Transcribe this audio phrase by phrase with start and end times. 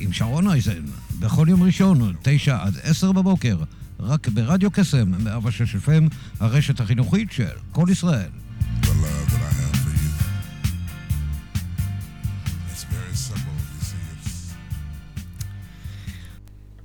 [0.00, 0.82] עם שרון אייזן,
[1.18, 3.56] בכל יום ראשון, תשע עד עשר בבוקר,
[4.00, 8.28] רק ברדיו קסם, 106 FM, הרשת החינוכית של כל ישראל.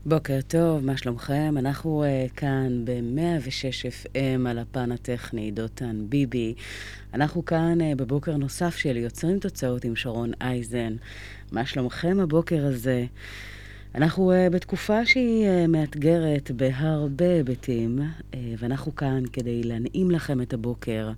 [0.08, 1.56] בוקר טוב, מה שלומכם?
[1.58, 6.54] אנחנו uh, כאן ב-106 FM על הפן הטכני, דותן ביבי.
[7.14, 10.96] אנחנו כאן uh, בבוקר נוסף של יוצרים תוצאות עם שרון אייזן.
[11.52, 13.06] מה שלומכם הבוקר הזה?
[13.96, 20.54] אנחנו uh, בתקופה שהיא uh, מאתגרת בהרבה היבטים, uh, ואנחנו כאן כדי להנעים לכם את
[20.54, 21.12] הבוקר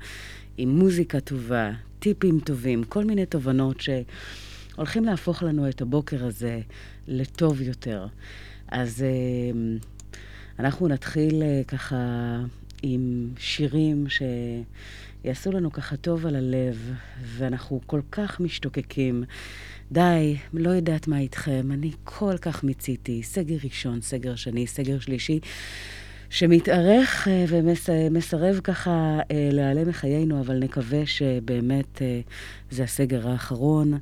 [0.58, 6.60] עם מוזיקה טובה, טיפים טובים, כל מיני תובנות שהולכים להפוך לנו את הבוקר הזה
[7.08, 8.08] לטוב יותר.
[8.68, 9.86] אז uh,
[10.60, 11.96] אנחנו נתחיל uh, ככה
[12.84, 14.06] עם שירים
[15.24, 16.92] שיעשו לנו ככה טוב על הלב,
[17.24, 19.24] ואנחנו כל כך משתוקקים.
[19.92, 23.24] די, לא יודעת מה איתכם, אני כל כך מיציתי.
[23.24, 25.40] סגר ראשון, סגר שני, סגר שלישי,
[26.30, 32.22] שמתארך אה, ומסרב ככה אה, להיעלם מחיינו, אבל נקווה שבאמת אה,
[32.72, 33.94] זה הסגר האחרון,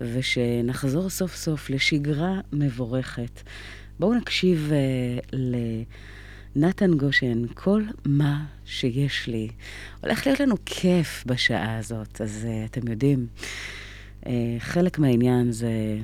[0.00, 3.40] ושנחזור סוף סוף לשגרה מבורכת.
[4.00, 4.72] בואו נקשיב
[6.56, 9.48] לנתן גושן, כל מה שיש לי.
[10.02, 13.26] הולך להיות לנו כיף בשעה הזאת, אז אתם יודעים.
[14.26, 15.98] אה, חלק מהעניין זה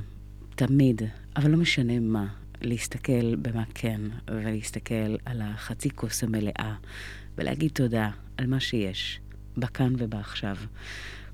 [0.55, 1.01] תמיד,
[1.35, 2.27] אבל לא משנה מה,
[2.61, 6.75] להסתכל במה כן, ולהסתכל על החצי כוס המלאה,
[7.37, 9.19] ולהגיד תודה על מה שיש,
[9.57, 10.55] בכאן ובעכשיו.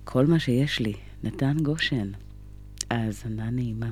[0.03, 2.11] כל מה שיש לי, נתן גושן.
[2.89, 3.89] האזנה נעימה.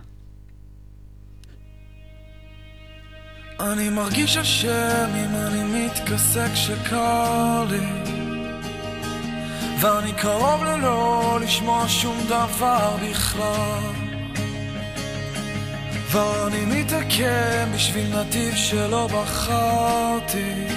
[3.61, 7.88] אני מרגיש אשם אם אני מתכסה כשקר לי.
[9.79, 13.83] ואני קרוב ללא לשמוע שום דבר בכלל.
[16.11, 20.67] ואני מתעכב בשביל נתיב שלא בחרתי.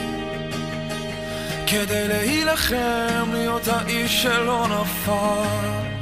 [1.67, 5.95] כדי להילחם להיות האיש שלא נפל.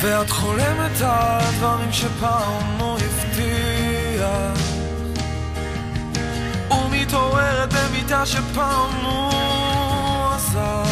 [0.00, 4.75] ואת חולמת על דברים שפעם הוא הבטיח
[7.06, 10.86] ומתעוררת במיטה שפעם הוא עזב.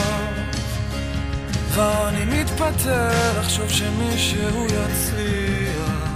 [1.69, 6.12] ואני מתפטר לחשוב שמישהו יצליח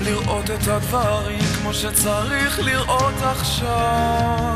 [0.00, 4.54] לראות את הדברים כמו שצריך לראות עכשיו.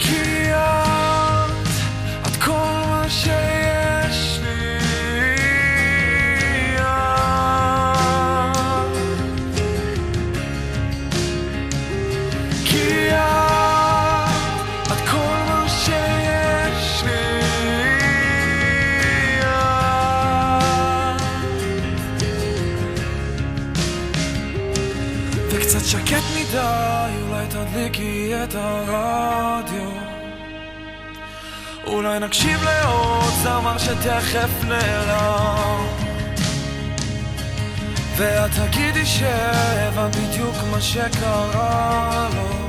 [0.00, 1.68] כי את,
[2.26, 4.03] את כל מה שיש
[27.74, 29.90] תדליקי את הרדיו.
[31.86, 35.86] אולי נקשיב לעוד זמר שתכף נעלם.
[38.16, 42.68] ואת תגידי שהבנת בדיוק מה שקרה לו.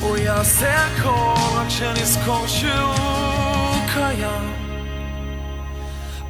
[0.00, 4.52] הוא יעשה הכל רק שנזכור שהוא קיים.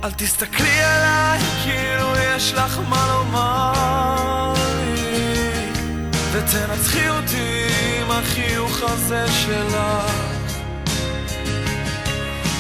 [0.05, 4.46] אל תסתכלי עליי כאילו יש לך מה לומר
[6.37, 7.67] ותנצחי אותי
[8.01, 9.77] עם החיוך הזה שלך.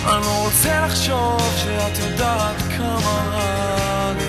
[0.07, 4.25] אני לא רוצה לחשוב שאת יודעת כמה רע לי.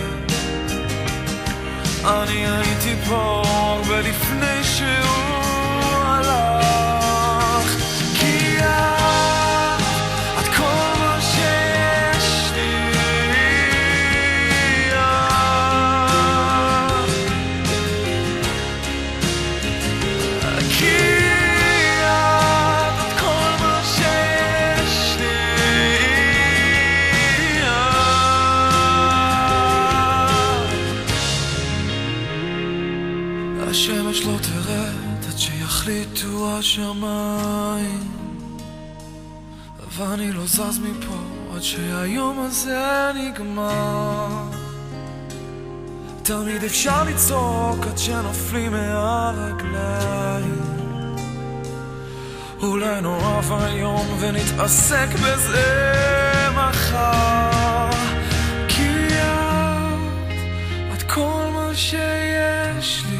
[2.05, 5.36] אני הייתי פה הרבה לפני שהוא
[36.57, 38.07] השמיים
[39.97, 41.17] ואני לא זז מפה
[41.55, 44.27] עד שהיום הזה נגמר.
[46.23, 50.61] תמיד אפשר לצעוק עד שנופלים מהרגליים.
[52.61, 57.89] אולי נורא ואיום ונתעסק בזה מחר.
[58.67, 60.31] כי את,
[60.93, 63.16] את כל מה שיש לי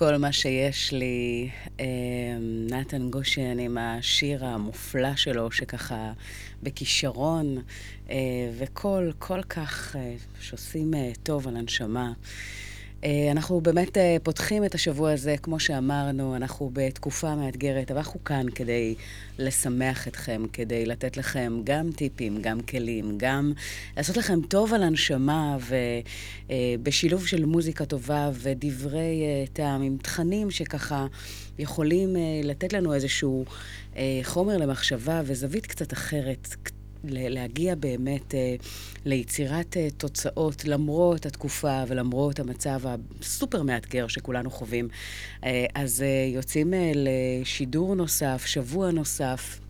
[0.00, 1.50] כל מה שיש לי,
[1.80, 1.86] אה,
[2.70, 6.12] נתן גושן עם השיר המופלא שלו, שככה
[6.62, 7.58] בכישרון
[8.10, 8.16] אה,
[8.58, 12.12] וקול כל כך אה, שעושים אה, טוב על הנשמה.
[13.04, 18.24] אה, אנחנו באמת אה, פותחים את השבוע הזה, כמו שאמרנו, אנחנו בתקופה מאתגרת, אבל אנחנו
[18.24, 18.94] כאן כדי
[19.38, 23.52] לשמח אתכם, כדי לתת לכם גם טיפים, גם כלים, גם
[23.96, 25.56] לעשות לכם טוב על הנשמה,
[26.48, 31.06] ובשילוב של מוזיקה טובה ודברי אה, טעם, עם תכנים שככה
[31.58, 33.44] יכולים אה, לתת לנו איזשהו
[33.96, 36.48] אה, חומר למחשבה וזווית קצת אחרת.
[37.04, 38.54] להגיע באמת אה,
[39.04, 44.88] ליצירת אה, תוצאות למרות התקופה ולמרות המצב הסופר מאתגר שכולנו חווים.
[45.44, 46.04] אה, אז
[46.34, 49.60] יוצאים לשידור נוסף, שבוע נוסף.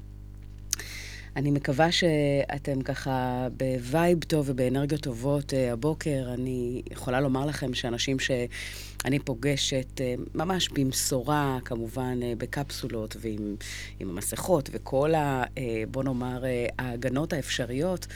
[1.37, 6.31] אני מקווה שאתם ככה ב vibe טוב ובאנרגיות טובות אה, הבוקר.
[6.35, 13.57] אני יכולה לומר לכם שאנשים שאני פוגשת אה, ממש במשורה, כמובן אה, בקפסולות ועם
[14.01, 15.43] עם המסכות וכל ה...
[15.91, 16.43] בוא נאמר,
[16.79, 18.07] ההגנות האפשריות,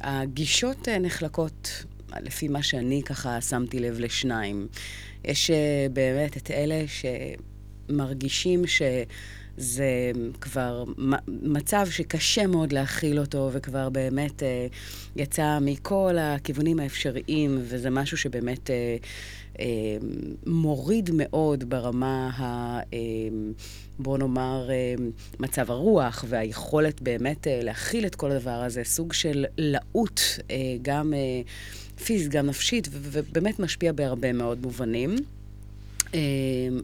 [0.00, 1.84] הגישות נחלקות
[2.20, 4.68] לפי מה שאני ככה שמתי לב לשניים.
[5.24, 5.50] יש
[5.92, 6.84] באמת את אלה
[7.88, 8.82] שמרגישים ש...
[9.56, 10.10] זה
[10.40, 10.84] כבר
[11.28, 14.66] מצב שקשה מאוד להכיל אותו, וכבר באמת אה,
[15.16, 18.96] יצא מכל הכיוונים האפשריים, וזה משהו שבאמת אה,
[19.60, 19.66] אה,
[20.46, 22.44] מוריד מאוד ברמה ה...
[22.78, 22.98] אה,
[23.98, 24.94] בוא נאמר, אה,
[25.40, 30.20] מצב הרוח והיכולת באמת אה, להכיל את כל הדבר הזה, סוג של לאות,
[30.50, 31.42] אה, גם אה,
[32.04, 35.16] פיזית, גם נפשית, ובאמת משפיע בהרבה מאוד מובנים.
[36.14, 36.18] אה,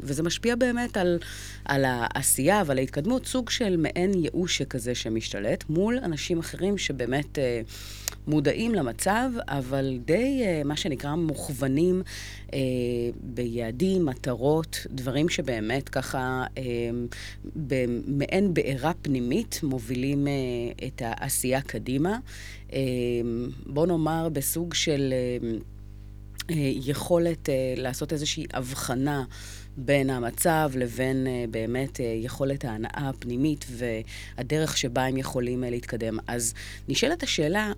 [0.02, 1.18] וזה משפיע באמת על,
[1.64, 7.60] על העשייה ועל ההתקדמות, סוג של מעין ייאוש שכזה שמשתלט מול אנשים אחרים שבאמת אה,
[8.26, 12.02] מודעים למצב, אבל די, אה, מה שנקרא, מוכוונים
[12.54, 12.58] אה,
[13.22, 16.62] ביעדים, מטרות, דברים שבאמת ככה אה,
[17.56, 20.32] במעין בעירה פנימית מובילים אה,
[20.86, 22.18] את העשייה קדימה.
[22.72, 22.78] אה,
[23.66, 25.12] בוא נאמר בסוג של...
[25.12, 25.58] אה,
[26.84, 29.24] יכולת אה, לעשות איזושהי הבחנה
[29.76, 36.18] בין המצב לבין אה, באמת אה, יכולת ההנאה הפנימית והדרך שבה הם יכולים אה, להתקדם.
[36.26, 36.54] אז
[36.88, 37.72] נשאלת השאלה,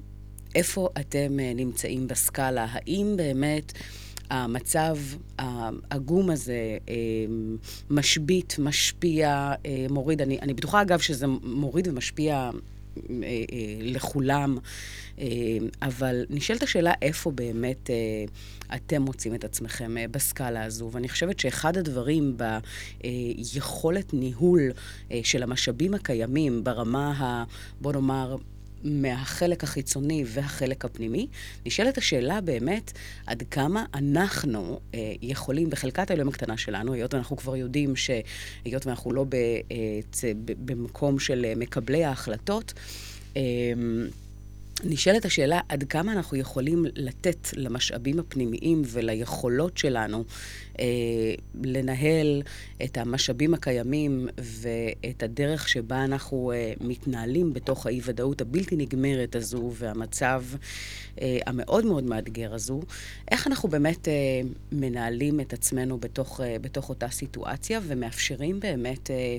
[0.54, 2.66] איפה אתם אה, נמצאים בסקאלה?
[2.70, 3.72] האם באמת...
[4.30, 4.96] המצב
[5.38, 6.94] העגום הזה אה,
[7.90, 10.22] משבית, משפיע, אה, מוריד.
[10.22, 12.50] אני, אני בטוחה, אגב, שזה מוריד ומשפיע אה, אה,
[13.80, 14.58] לכולם,
[15.18, 15.26] אה,
[15.82, 18.24] אבל נשאלת השאלה איפה באמת אה,
[18.76, 22.36] אתם מוצאים את עצמכם אה, בסקאלה הזו, ואני חושבת שאחד הדברים
[23.02, 24.60] ביכולת ניהול
[25.10, 27.44] אה, של המשאבים הקיימים ברמה ה...
[27.80, 28.36] בוא נאמר,
[28.84, 31.26] מהחלק החיצוני והחלק הפנימי,
[31.66, 32.92] נשאלת השאלה באמת
[33.26, 39.12] עד כמה אנחנו אה, יכולים, בחלקת האלוהים הקטנה שלנו, היות ואנחנו כבר יודעים שהיות ואנחנו
[39.12, 40.30] לא ב, אה,
[40.64, 42.72] במקום של אה, מקבלי ההחלטות,
[43.36, 43.42] אה,
[44.84, 50.24] נשאלת השאלה עד כמה אנחנו יכולים לתת למשאבים הפנימיים וליכולות שלנו
[50.80, 50.84] אה,
[51.64, 52.42] לנהל
[52.84, 60.44] את המשאבים הקיימים ואת הדרך שבה אנחנו אה, מתנהלים בתוך האי-ודאות הבלתי נגמרת הזו והמצב
[61.20, 62.80] אה, המאוד מאוד מאתגר הזו,
[63.30, 64.12] איך אנחנו באמת אה,
[64.72, 69.36] מנהלים את עצמנו בתוך, אה, בתוך אותה סיטואציה ומאפשרים באמת אה,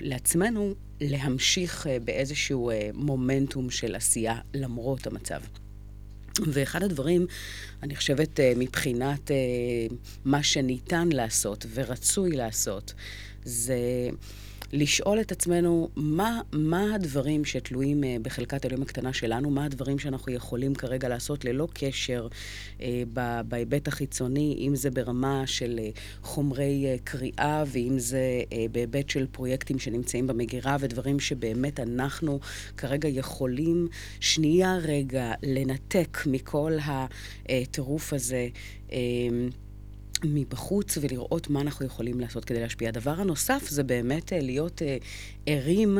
[0.00, 5.40] לעצמנו להמשיך אה, באיזשהו אה, מומנטום של עשייה למרות המצב.
[6.46, 7.26] ואחד הדברים,
[7.82, 9.30] אני חושבת, אה, מבחינת
[10.24, 12.94] מה שניתן לעשות ורצוי לעשות,
[13.44, 14.08] זה
[14.72, 20.32] לשאול את עצמנו מה, מה הדברים שתלויים אה, בחלקת אלוהים הקטנה שלנו, מה הדברים שאנחנו
[20.32, 22.28] יכולים כרגע לעשות ללא קשר
[22.82, 23.02] אה,
[23.48, 25.90] בהיבט החיצוני, אם זה ברמה של אה,
[26.22, 32.40] חומרי אה, קריאה, ואם זה אה, בהיבט של פרויקטים שנמצאים במגירה, ודברים שבאמת אנחנו
[32.76, 33.88] כרגע יכולים
[34.20, 36.72] שנייה רגע לנתק מכל
[37.48, 38.48] הטירוף הזה.
[38.92, 38.98] אה,
[40.24, 42.88] מבחוץ ולראות מה אנחנו יכולים לעשות כדי להשפיע.
[42.88, 44.96] הדבר הנוסף זה באמת אה, להיות אה,
[45.46, 45.98] ערים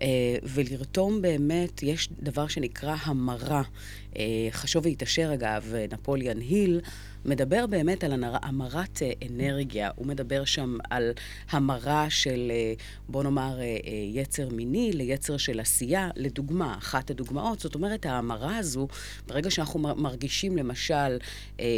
[0.00, 0.06] אה,
[0.42, 3.62] ולרתום באמת, יש דבר שנקרא המרה.
[4.50, 6.80] חשוב והתעשר אגב, נפוליאן היל.
[7.24, 9.90] מדבר באמת על המרת אה, אנרגיה.
[9.96, 11.12] הוא מדבר שם על
[11.50, 12.72] המרה של, אה,
[13.08, 13.66] בוא נאמר, אה,
[14.12, 16.10] יצר מיני ליצר של עשייה.
[16.16, 18.88] לדוגמה, אחת הדוגמאות, זאת אומרת, ההמרה הזו,
[19.26, 21.18] ברגע שאנחנו מרגישים למשל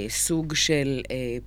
[0.09, 1.01] סוג של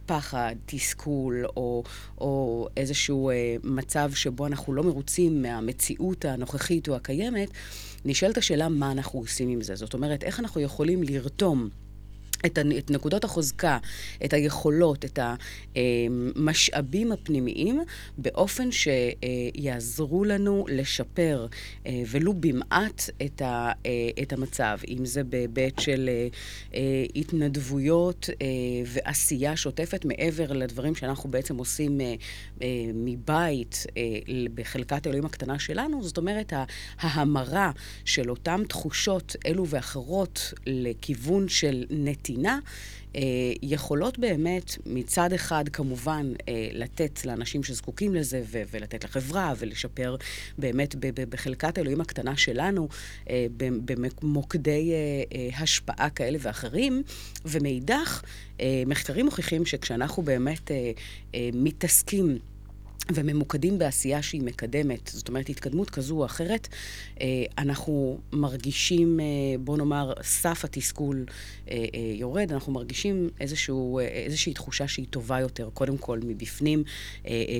[0.05, 1.83] פחד, תסכול, או,
[2.17, 3.31] או איזשהו
[3.63, 7.49] מצב שבו אנחנו לא מרוצים מהמציאות הנוכחית או הקיימת,
[8.05, 9.75] נשאלת השאלה מה אנחנו עושים עם זה.
[9.75, 11.69] זאת אומרת, איך אנחנו יכולים לרתום
[12.45, 13.77] את, את נקודות החוזקה,
[14.25, 15.19] את היכולות, את
[15.75, 17.81] המשאבים הפנימיים,
[18.17, 21.47] באופן שיעזרו לנו לשפר
[21.85, 26.09] אה, ולו במעט את, ה, אה, את המצב, אם זה בהיבט של
[26.73, 28.29] אה, התנדבויות
[28.85, 32.01] ועשייה שוטפת מעבר לדברים שאנחנו בעצם עושים
[32.93, 33.85] מבית
[34.53, 36.53] בחלקת אלוהים הקטנה שלנו, זאת אומרת,
[36.99, 37.71] ההמרה
[38.05, 42.34] של אותן תחושות אלו ואחרות לכיוון של נתינה.
[42.35, 42.59] נתינה,
[43.15, 43.21] אה,
[43.61, 50.15] יכולות באמת מצד אחד כמובן אה, לתת לאנשים שזקוקים לזה ו- ולתת לחברה ולשפר
[50.57, 50.95] באמת
[51.29, 52.87] בחלקת האלוהים הקטנה שלנו
[53.29, 53.45] אה,
[54.21, 54.91] במוקדי
[55.57, 57.03] השפעה כאלה ואחרים,
[57.45, 58.21] ומאידך
[58.85, 60.71] מחקרים מוכיחים שכשאנחנו באמת
[61.53, 62.39] מתעסקים
[63.13, 66.67] וממוקדים בעשייה שהיא מקדמת, זאת אומרת, התקדמות כזו או אחרת,
[67.21, 69.25] אה, אנחנו מרגישים, אה,
[69.59, 71.25] בוא נאמר, סף התסכול
[71.71, 71.77] אה,
[72.15, 76.83] יורד, אנחנו מרגישים איזשהו, איזושהי תחושה שהיא טובה יותר, קודם כל מבפנים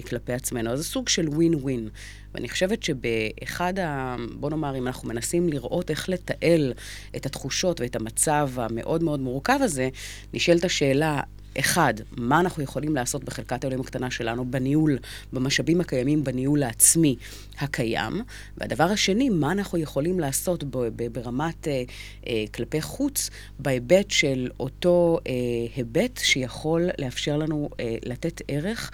[0.09, 0.69] כלפי עצמנו.
[0.69, 1.89] אז זה סוג של ווין ווין.
[2.33, 4.15] ואני חושבת שבאחד ה...
[4.39, 6.73] בוא נאמר, אם אנחנו מנסים לראות איך לתעל
[7.15, 9.89] את התחושות ואת המצב המאוד מאוד מורכב הזה,
[10.33, 11.21] נשאלת השאלה,
[11.59, 14.97] אחד, מה אנחנו יכולים לעשות בחלקת האלוהים הקטנה שלנו בניהול,
[15.33, 17.15] במשאבים הקיימים, בניהול העצמי
[17.59, 18.21] הקיים,
[18.57, 20.63] והדבר השני, מה אנחנו יכולים לעשות
[21.11, 21.83] ברמת אה,
[22.27, 25.33] אה, כלפי חוץ, בהיבט של אותו אה,
[25.75, 28.91] היבט שיכול לאפשר לנו אה, לתת ערך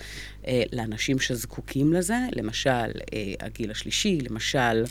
[0.47, 4.83] אה, לאנשים שזקוקים לזה, למשל אה, הגיל השלישי, למשל...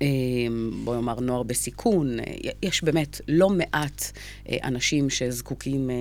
[0.00, 2.16] אמ, בוא נאמר נוער בסיכון,
[2.62, 4.10] יש באמת לא מעט
[4.48, 5.94] אה, אנשים שזקוקים אה,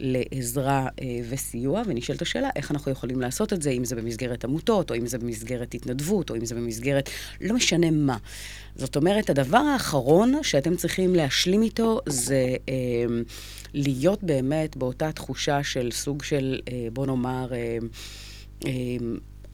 [0.00, 4.90] לעזרה אה, וסיוע, ונשאלת השאלה איך אנחנו יכולים לעשות את זה, אם זה במסגרת עמותות,
[4.90, 7.10] או אם זה במסגרת התנדבות, או אם זה במסגרת,
[7.40, 8.16] לא משנה מה.
[8.76, 12.74] זאת אומרת, הדבר האחרון שאתם צריכים להשלים איתו זה אה,
[13.74, 17.78] להיות באמת באותה תחושה של סוג של, אה, בוא נאמר, אה,
[18.66, 18.70] אה,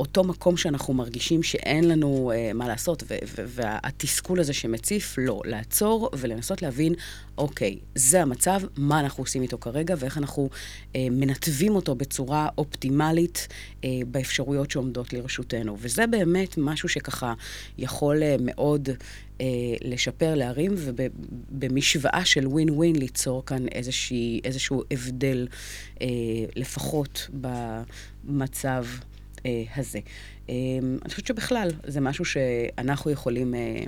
[0.00, 3.02] אותו מקום שאנחנו מרגישים שאין לנו אה, מה לעשות,
[3.36, 6.94] והתסכול הזה שמציף, לא, לעצור ולנסות להבין,
[7.38, 10.50] אוקיי, זה המצב, מה אנחנו עושים איתו כרגע, ואיך אנחנו
[10.96, 13.48] אה, מנתבים אותו בצורה אופטימלית
[13.84, 15.76] אה, באפשרויות שעומדות לרשותנו.
[15.80, 17.34] וזה באמת משהו שככה
[17.78, 18.88] יכול אה, מאוד...
[19.40, 19.46] אה,
[19.84, 25.48] לשפר, להרים, ובמשוואה של ווין ווין ליצור כאן איזושהי, איזשהו הבדל,
[26.02, 26.06] אה,
[26.56, 28.84] לפחות במצב
[29.76, 29.98] הזה.
[30.48, 33.82] אה, אני חושבת שבכלל זה משהו שאנחנו יכולים אה,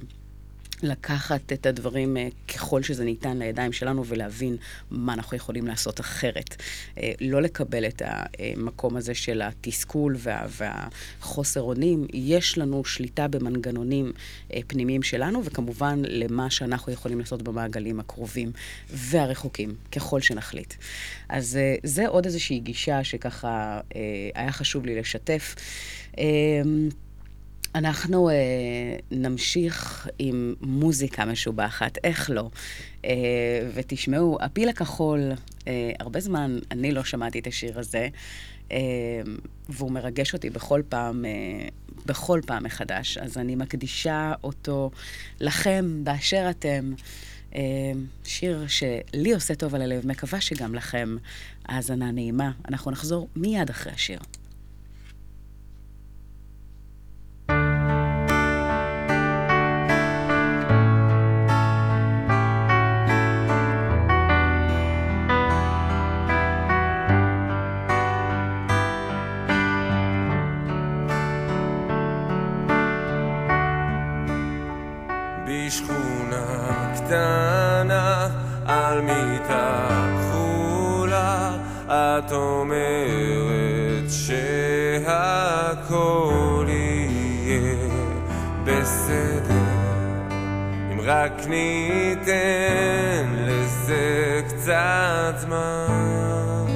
[0.82, 4.56] לקחת את הדברים אה, ככל שזה ניתן לידיים שלנו ולהבין
[4.90, 6.56] מה אנחנו יכולים לעשות אחרת.
[6.98, 12.06] אה, לא לקבל את המקום הזה של התסכול וה, והחוסר אונים.
[12.12, 14.12] יש לנו שליטה במנגנונים
[14.52, 18.52] אה, פנימיים שלנו, וכמובן למה שאנחנו יכולים לעשות במעגלים הקרובים
[18.90, 20.74] והרחוקים, ככל שנחליט.
[21.28, 23.80] אז זה עוד איזושהי גישה שככה
[24.34, 25.54] היה חשוב לי לשתף.
[27.74, 28.34] אנחנו אה,
[29.10, 32.50] נמשיך עם מוזיקה משובחת, איך לא?
[33.04, 33.10] אה,
[33.74, 35.32] ותשמעו, הפיל הכחול,
[35.68, 38.08] אה, הרבה זמן אני לא שמעתי את השיר הזה,
[38.72, 38.78] אה,
[39.68, 41.68] והוא מרגש אותי בכל פעם, אה,
[42.06, 44.90] בכל פעם מחדש, אז אני מקדישה אותו
[45.40, 46.92] לכם באשר אתם.
[47.54, 47.60] אה,
[48.24, 51.16] שיר שלי עושה טוב על הלב, מקווה שגם לכם.
[51.64, 52.50] האזנה נעימה.
[52.68, 54.18] אנחנו נחזור מיד אחרי השיר.
[82.18, 84.10] את אומרת
[85.08, 85.54] שהכל
[86.68, 87.74] יהיה
[88.64, 89.54] בסדר,
[90.92, 96.66] אם רק ניתן לזה קצת זמן.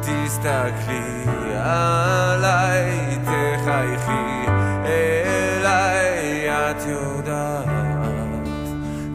[0.00, 1.24] תסתכלי
[1.56, 4.46] עליי, תחייכי
[4.84, 7.70] אליי, את יודעת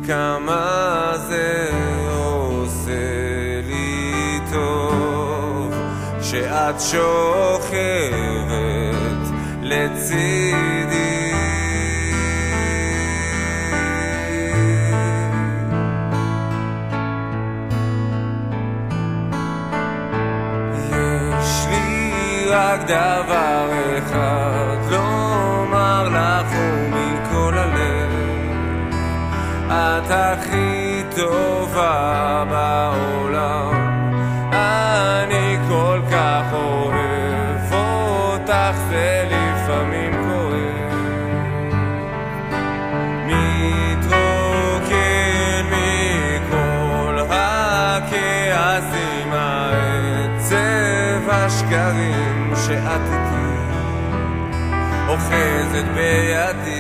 [0.08, 0.85] כמה
[6.66, 8.16] שאת שוכבת
[9.62, 11.32] לצידי.
[20.90, 28.12] יש לי רק דבר אחד לומר לך ומכל הלב
[29.68, 32.44] את הכי טובה
[55.16, 56.75] אוחזת בידי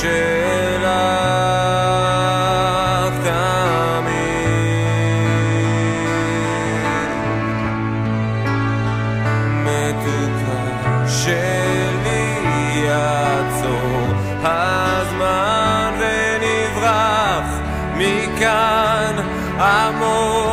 [0.00, 0.98] שלך
[11.08, 12.88] שלי
[15.98, 17.60] ונברח
[17.96, 19.16] מכאן
[19.60, 20.47] עמוק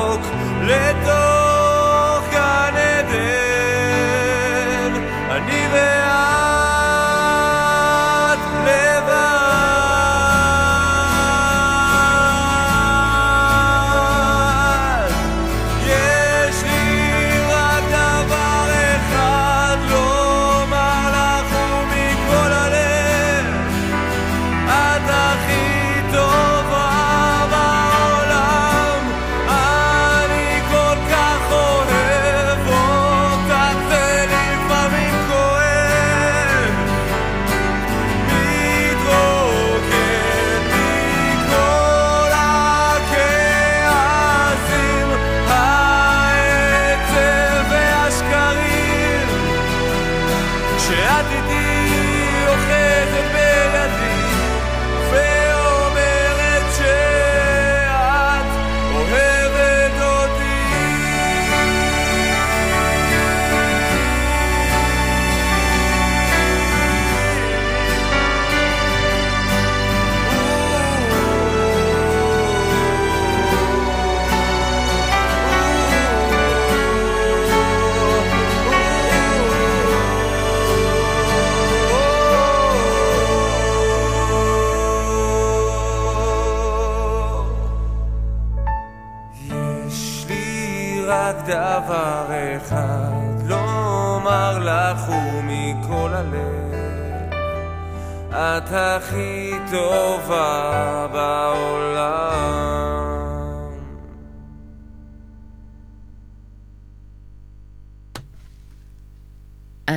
[98.36, 102.65] את הכי טובה בעולם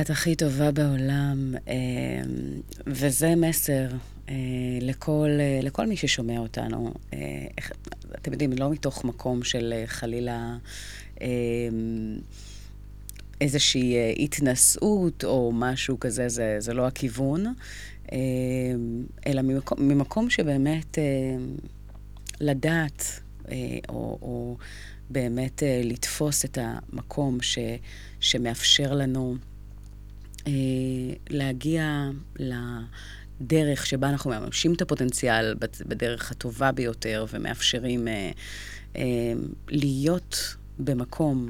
[0.01, 1.73] את הכי טובה בעולם, אה,
[2.87, 3.87] וזה מסר
[4.29, 4.35] אה,
[4.81, 6.93] לכל, אה, לכל מי ששומע אותנו.
[8.15, 10.57] אתם יודעים, לא מתוך מקום של חלילה
[13.41, 17.45] איזושהי התנשאות או משהו כזה, זה, זה לא הכיוון,
[19.27, 21.03] אלא ממקום, ממקום שבאמת אה,
[22.41, 23.03] לדעת,
[23.51, 23.55] אה,
[23.89, 24.57] או, או
[25.09, 27.57] באמת אה, לתפוס את המקום ש,
[28.19, 29.35] שמאפשר לנו
[30.47, 30.51] אה,
[31.29, 38.31] להגיע לדרך שבה אנחנו מממשים את הפוטנציאל בד- בדרך הטובה ביותר ומאפשרים אה,
[38.95, 39.03] אה,
[39.69, 41.49] להיות במקום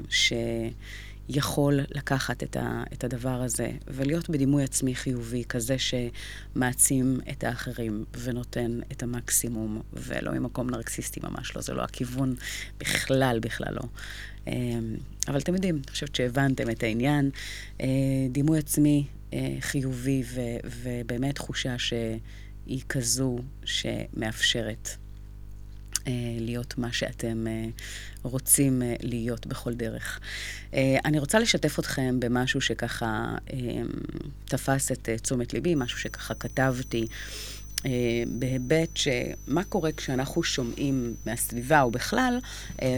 [1.32, 8.04] יכול לקחת את, ה, את הדבר הזה ולהיות בדימוי עצמי חיובי, כזה שמעצים את האחרים
[8.20, 12.34] ונותן את המקסימום, ולא ממקום נרקסיסטי ממש לא, זה לא הכיוון
[12.78, 13.82] בכלל, בכלל לא.
[14.46, 14.96] אמ,
[15.28, 17.30] אבל אתם יודעים, אני חושבת שהבנתם את העניין.
[17.80, 17.86] אה,
[18.30, 24.88] דימוי עצמי אה, חיובי ו, ובאמת תחושה שהיא כזו שמאפשרת
[26.40, 27.46] להיות מה שאתם
[28.22, 30.20] רוצים להיות בכל דרך.
[31.04, 33.34] אני רוצה לשתף אתכם במשהו שככה
[34.44, 37.06] תפס את תשומת ליבי, משהו שככה כתבתי.
[38.26, 42.38] בהיבט שמה קורה כשאנחנו שומעים מהסביבה, או בכלל,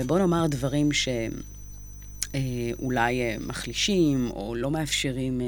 [0.06, 1.08] בואו נאמר דברים ש...
[2.78, 5.40] אולי מחלישים או לא מאפשרים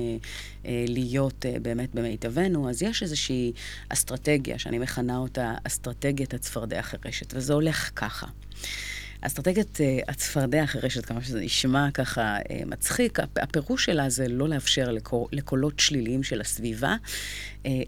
[0.64, 3.52] להיות באמת במיטבנו, אז יש איזושהי
[3.88, 8.26] אסטרטגיה, שאני מכנה אותה אסטרטגיית הצפרדע החירשת, וזה הולך ככה.
[9.26, 14.90] אסטרטגיית הצפרדע החירשת, כמה שזה נשמע ככה מצחיק, הפירוש שלה זה לא לאפשר
[15.32, 16.96] לקולות שליליים של הסביבה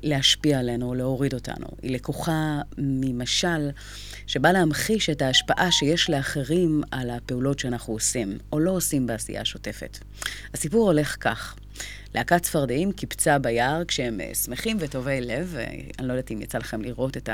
[0.03, 1.67] להשפיע עלינו להוריד אותנו.
[1.83, 3.71] היא לקוחה ממשל
[4.27, 9.99] שבא להמחיש את ההשפעה שיש לאחרים על הפעולות שאנחנו עושים, או לא עושים בעשייה השוטפת.
[10.55, 11.57] הסיפור הולך כך.
[12.17, 15.57] להקת צפרדעים קיפצה ביער כשהם uh, שמחים וטובי לב.
[15.57, 17.29] Uh, אני לא יודעת אם יצא לכם לראות את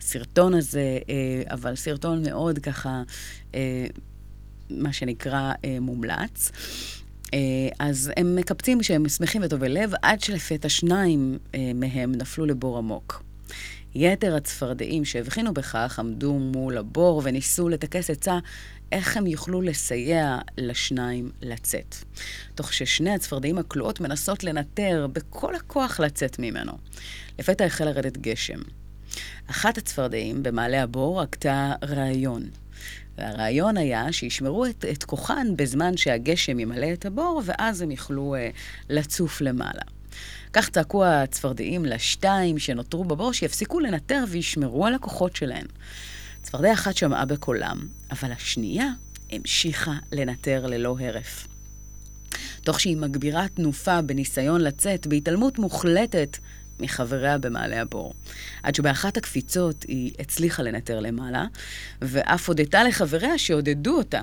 [0.00, 3.02] הסרטון הזה, uh, אבל סרטון מאוד ככה,
[4.70, 6.50] מה שנקרא, מומלץ.
[7.78, 11.38] אז הם מקפצים כשהם שמחים וטובי לב, עד שלפתע שניים
[11.74, 13.22] מהם נפלו לבור עמוק.
[13.94, 18.38] יתר הצפרדעים שהבחינו בכך עמדו מול הבור וניסו לטכס עצה
[18.92, 21.96] איך הם יוכלו לסייע לשניים לצאת.
[22.54, 26.72] תוך ששני הצפרדעים הכלואות מנסות לנטר בכל הכוח לצאת ממנו.
[27.38, 28.58] לפתע החל לרדת גשם.
[29.50, 32.42] אחת הצפרדעים במעלה הבור הגתה רעיון.
[33.18, 38.56] והרעיון היה שישמרו את, את כוחן בזמן שהגשם ימלא את הבור, ואז הם יוכלו uh,
[38.88, 39.82] לצוף למעלה.
[40.52, 45.66] כך צעקו הצפרדעים לשתיים שנותרו בבור שיפסיקו לנטר וישמרו על הכוחות שלהן.
[46.48, 48.88] צפרדע אחת שמעה בקולם, אבל השנייה
[49.32, 51.48] המשיכה לנטר ללא הרף.
[52.62, 56.38] תוך שהיא מגבירה תנופה בניסיון לצאת בהתעלמות מוחלטת
[56.80, 58.14] מחבריה במעלה הבור.
[58.62, 61.46] עד שבאחת הקפיצות היא הצליחה לנטר למעלה,
[62.02, 64.22] ואף הודתה לחבריה שעודדו אותה.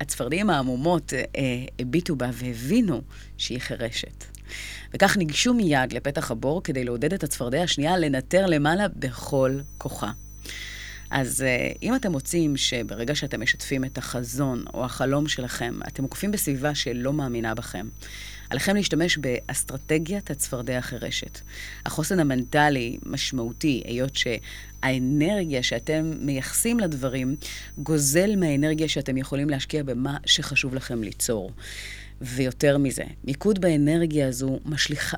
[0.00, 1.20] הצפרדעים העמומות אה,
[1.78, 3.02] הביטו בה והבינו
[3.36, 4.24] שהיא חירשת.
[4.94, 10.12] וכך ניגשו מיד לפתח הבור כדי לעודד את הצפרדע השנייה לנטר למעלה בכל כוחה.
[11.12, 16.30] אז uh, אם אתם מוצאים שברגע שאתם משתפים את החזון או החלום שלכם, אתם מוקפים
[16.30, 17.88] בסביבה שלא מאמינה בכם,
[18.50, 21.40] עליכם להשתמש באסטרטגיית הצפרדע החירשת.
[21.86, 27.36] החוסן המנטלי משמעותי, היות שהאנרגיה שאתם מייחסים לדברים
[27.78, 31.52] גוזל מהאנרגיה שאתם יכולים להשקיע במה שחשוב לכם ליצור.
[32.22, 35.16] ויותר מזה, מיקוד באנרגיה הזו משליחה,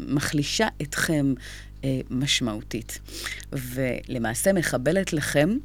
[0.00, 1.34] מחלישה אתכם
[1.84, 3.00] אה, משמעותית,
[3.52, 5.56] ולמעשה מחבלת לכם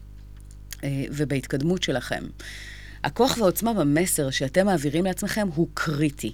[0.84, 2.23] אה, ובהתקדמות שלכם.
[3.03, 6.34] הכוח והעוצמה במסר שאתם מעבירים לעצמכם הוא קריטי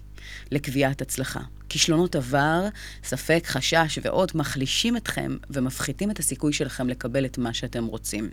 [0.52, 1.42] לקביעת הצלחה.
[1.70, 2.68] כישלונות עבר,
[3.04, 8.30] ספק, חשש ועוד מחלישים אתכם ומפחיתים את הסיכוי שלכם לקבל את מה שאתם רוצים.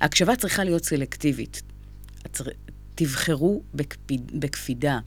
[0.00, 1.62] ההקשבה צריכה להיות סלקטיבית.
[3.00, 4.98] תבחרו בקפיד, בקפידה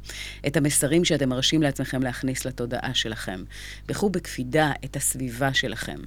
[0.47, 3.43] את המסרים שאתם מרשים לעצמכם להכניס לתודעה שלכם.
[3.87, 5.99] בחרו בקפידה את הסביבה שלכם.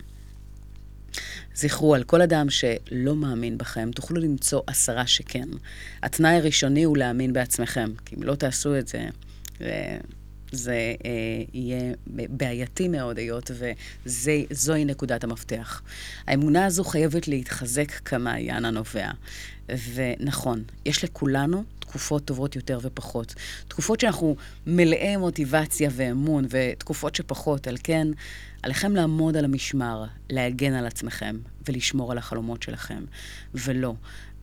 [1.54, 5.48] זכרו, על כל אדם שלא מאמין בכם, תוכלו למצוא עשרה שכן.
[6.02, 9.08] התנאי הראשוני הוא להאמין בעצמכם, כי אם לא תעשו את זה,
[10.52, 13.50] זה אה, יהיה בעייתי מאוד, היות
[14.06, 15.82] וזוהי נקודת המפתח.
[16.26, 19.10] האמונה הזו חייבת להתחזק כמעיין הנובע.
[19.94, 23.34] ונכון, יש לכולנו תקופות טובות יותר ופחות.
[23.68, 27.66] תקופות שאנחנו מלאי מוטיבציה ואמון, ותקופות שפחות.
[27.66, 28.08] על כן,
[28.62, 31.36] עליכם לעמוד על המשמר, להגן על עצמכם
[31.68, 33.04] ולשמור על החלומות שלכם,
[33.54, 33.94] ולא.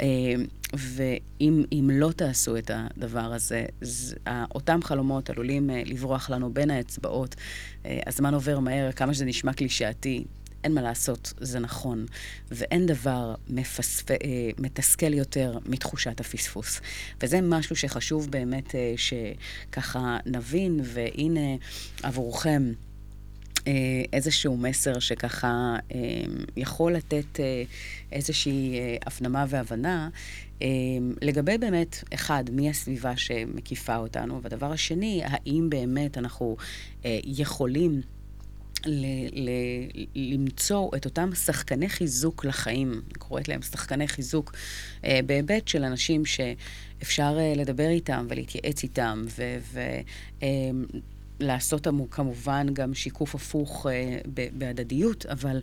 [0.02, 0.08] אה,
[0.74, 3.66] ואם לא תעשו את הדבר הזה,
[4.56, 7.36] אותם חלומות עלולים אה, לברוח לנו בין האצבעות.
[7.86, 10.24] אה, הזמן עובר מהר, כמה שזה נשמע קלישאתי,
[10.64, 12.06] אין מה לעשות, זה נכון.
[12.52, 14.12] ואין דבר מפספ...
[14.12, 14.18] אה,
[14.60, 16.82] מתסכל יותר מתחושת הפספוס.
[17.22, 21.56] וזה משהו שחשוב באמת אה, שככה נבין, והנה
[22.04, 22.74] עבורכם.
[23.68, 23.72] אה,
[24.14, 25.76] איזשהו מסר שככה
[26.58, 27.40] יכול לתת
[28.12, 30.10] איזושהי הפנמה והבנה
[31.22, 36.58] לגבי באמת, אחד, מי הסביבה שמקיפה אותנו, והדבר השני, האם באמת אנחנו
[37.24, 38.02] יכולים
[38.86, 44.54] ל- ל- למצוא את אותם שחקני חיזוק לחיים, אני קוראת להם שחקני חיזוק,
[45.06, 49.58] אה, בהיבט של אנשים שאפשר אה, לדבר איתם ולהתייעץ איתם, ו...
[49.74, 50.00] ו-
[50.44, 50.50] אה,
[52.12, 54.18] כמובן גם שיקוף הפוך אה,
[54.54, 55.62] בהדדיות, אבל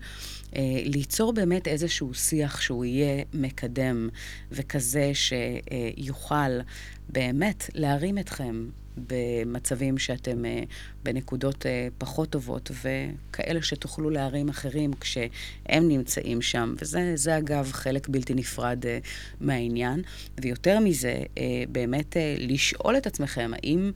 [0.56, 4.08] אה, ליצור באמת איזשהו שיח שהוא יהיה מקדם
[4.52, 6.60] וכזה שיוכל
[7.08, 8.64] באמת להרים אתכם
[8.96, 10.62] במצבים שאתם אה,
[11.02, 16.74] בנקודות אה, פחות טובות, וכאלה שתוכלו להרים אחרים כשהם נמצאים שם.
[16.80, 18.98] וזה, זה, אגב, חלק בלתי נפרד אה,
[19.40, 20.02] מהעניין.
[20.40, 21.22] ויותר מזה,
[21.68, 23.92] באמת לשאול את עצמכם, האם...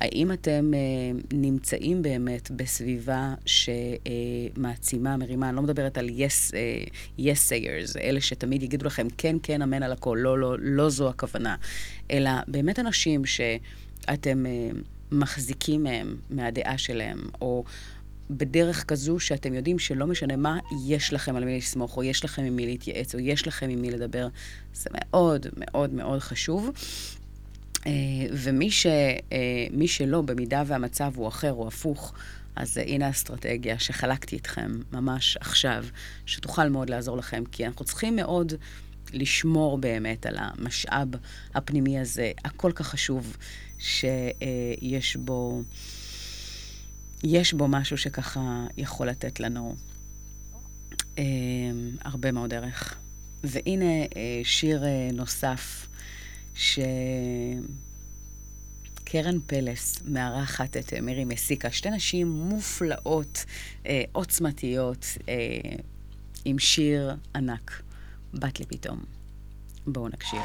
[0.00, 0.72] האם אתם
[1.32, 6.54] נמצאים באמת בסביבה שמעצימה, מרימה, אני לא מדברת על yes,
[7.18, 11.08] yes sayers, אלה שתמיד יגידו לכם כן, כן, אמן על הכל, לא, לא, לא זו
[11.08, 11.56] הכוונה,
[12.10, 14.70] אלא באמת אנשים שאתם אה,
[15.12, 17.64] מחזיקים מהם, מהדעה שלהם, או...
[18.30, 22.42] בדרך כזו שאתם יודעים שלא משנה מה, יש לכם על מי לסמוך, או יש לכם
[22.42, 24.28] עם מי להתייעץ, או יש לכם עם מי לדבר.
[24.74, 26.70] זה מאוד מאוד מאוד חשוב.
[27.86, 27.92] אה,
[28.32, 28.86] ומי ש,
[29.32, 32.14] אה, שלא, במידה והמצב הוא אחר או הפוך,
[32.56, 35.84] אז הנה האסטרטגיה שחלקתי איתכם ממש עכשיו,
[36.26, 38.52] שתוכל מאוד לעזור לכם, כי אנחנו צריכים מאוד
[39.12, 41.08] לשמור באמת על המשאב
[41.54, 43.36] הפנימי הזה, הכל כך חשוב,
[43.78, 45.62] שיש בו,
[47.24, 49.74] יש בו משהו שככה יכול לתת לנו
[51.18, 51.24] אה,
[52.04, 52.98] הרבה מאוד ערך.
[53.44, 55.88] והנה אה, שיר אה, נוסף.
[56.54, 56.88] שקרן
[59.46, 63.44] פלס מארחת את מירי מסיקה, שתי נשים מופלאות,
[64.12, 65.06] עוצמתיות,
[66.44, 67.82] עם שיר ענק,
[68.34, 69.04] בת לי פתאום.
[69.86, 70.40] בואו נקשיב.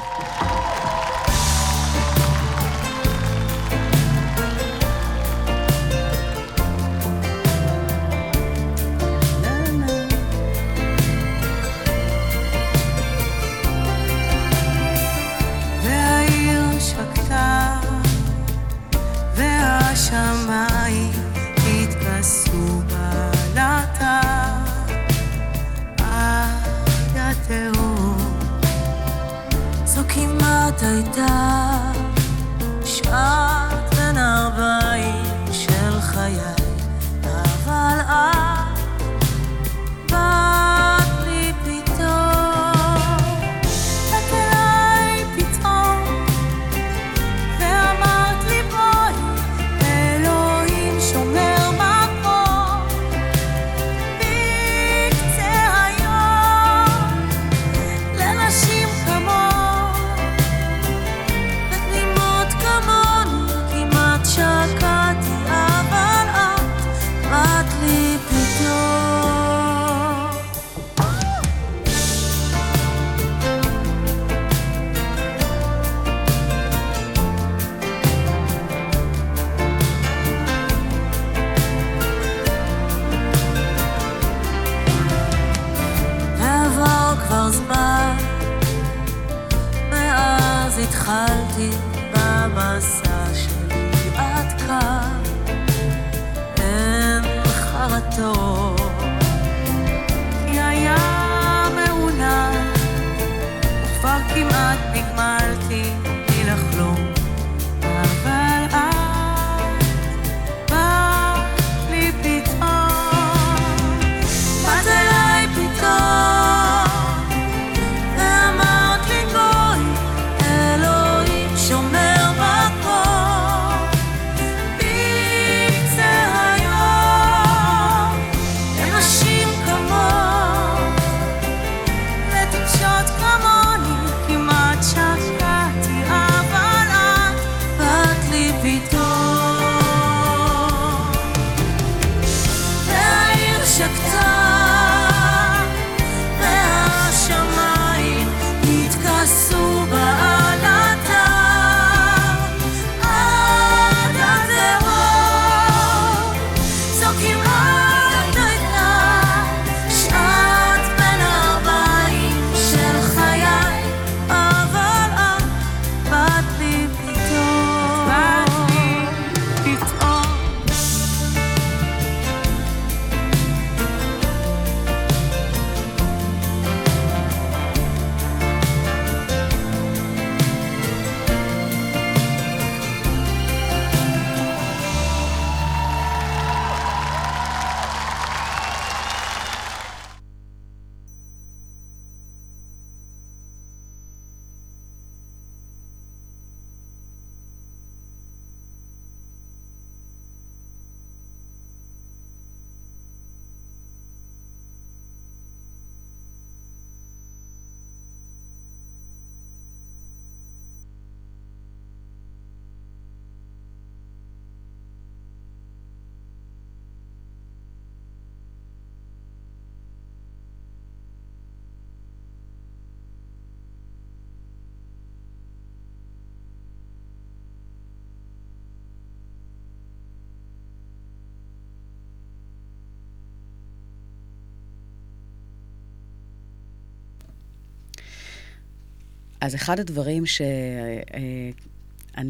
[239.42, 240.40] אז אחד הדברים ש...
[240.40, 241.50] אה,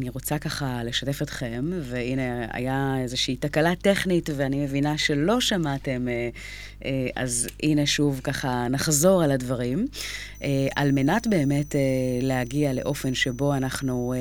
[0.09, 6.29] רוצה ככה לשתף אתכם, והנה, היה איזושהי תקלה טכנית, ואני מבינה שלא שמעתם, אה,
[6.85, 9.87] אה, אז הנה שוב ככה נחזור על הדברים.
[10.75, 11.75] על מנת באמת
[12.21, 14.13] להגיע לאופן שבו אנחנו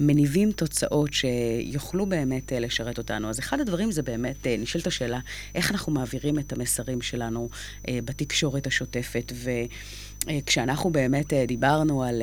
[0.00, 3.30] מניבים תוצאות שיוכלו באמת לשרת אותנו.
[3.30, 5.18] אז אחד הדברים זה באמת, נשאלת השאלה,
[5.54, 7.48] איך אנחנו מעבירים את המסרים שלנו
[7.90, 9.50] בתקשורת השוטפת, ו...
[10.46, 12.22] כשאנחנו באמת דיברנו על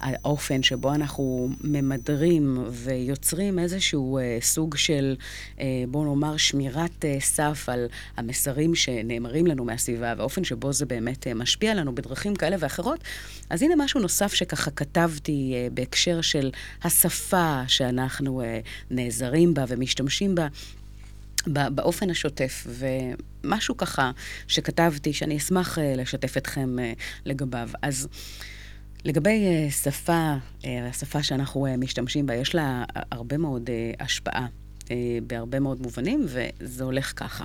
[0.00, 5.16] האופן שבו אנחנו ממדרים ויוצרים איזשהו סוג של,
[5.88, 11.94] בואו נאמר, שמירת סף על המסרים שנאמרים לנו מהסביבה, והאופן שבו זה באמת משפיע עלינו
[11.94, 13.00] בדרכים כאלה ואחרות,
[13.50, 16.50] אז הנה משהו נוסף שככה כתבתי בהקשר של
[16.82, 18.42] השפה שאנחנו
[18.90, 20.48] נעזרים בה ומשתמשים בה.
[21.46, 22.66] באופן השוטף,
[23.44, 24.10] ומשהו ככה
[24.48, 26.92] שכתבתי, שאני אשמח אה, לשתף אתכם אה,
[27.24, 27.68] לגביו.
[27.82, 28.08] אז
[29.04, 30.34] לגבי אה, שפה,
[30.90, 34.46] השפה שאנחנו משתמשים בה, יש לה הרבה מאוד השפעה.
[35.26, 37.44] בהרבה מאוד מובנים, וזה הולך ככה.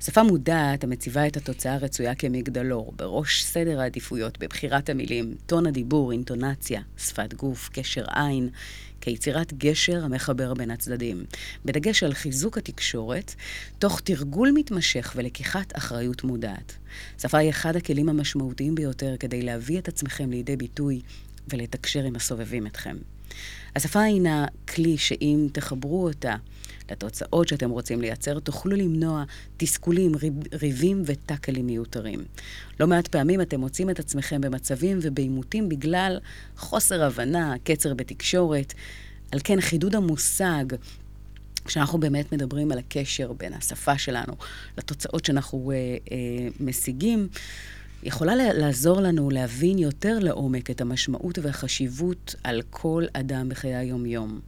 [0.00, 6.80] שפה מודעת המציבה את התוצאה הרצויה כמגדלור, בראש סדר העדיפויות, בבחירת המילים, טון הדיבור, אינטונציה,
[6.98, 8.48] שפת גוף, קשר עין,
[9.06, 11.24] כיצירת גשר המחבר בין הצדדים,
[11.64, 13.34] בדגש על חיזוק התקשורת,
[13.78, 16.72] תוך תרגול מתמשך ולקיחת אחריות מודעת.
[17.18, 21.00] שפה היא אחד הכלים המשמעותיים ביותר כדי להביא את עצמכם לידי ביטוי
[21.48, 22.96] ולתקשר עם הסובבים אתכם.
[23.76, 26.36] השפה הינה כלי שאם תחברו אותה
[26.90, 29.24] לתוצאות שאתם רוצים לייצר, תוכלו למנוע
[29.56, 32.24] תסכולים, ריב, ריבים וטאקלים מיותרים.
[32.80, 36.18] לא מעט פעמים אתם מוצאים את עצמכם במצבים ובעימותים בגלל
[36.56, 38.74] חוסר הבנה, קצר בתקשורת.
[39.32, 40.64] על כן, חידוד המושג
[41.64, 44.32] כשאנחנו באמת מדברים על הקשר בין השפה שלנו
[44.78, 45.76] לתוצאות שאנחנו אה,
[46.12, 47.28] אה, משיגים,
[48.02, 54.40] יכולה לעזור לנו להבין יותר לעומק את המשמעות והחשיבות על כל אדם בחיי היום-יום.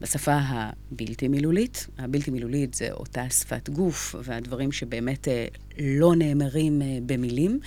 [0.00, 5.46] בשפה הבלתי מילולית, הבלתי מילולית זה אותה שפת גוף והדברים שבאמת אה,
[5.78, 7.60] לא נאמרים אה, במילים,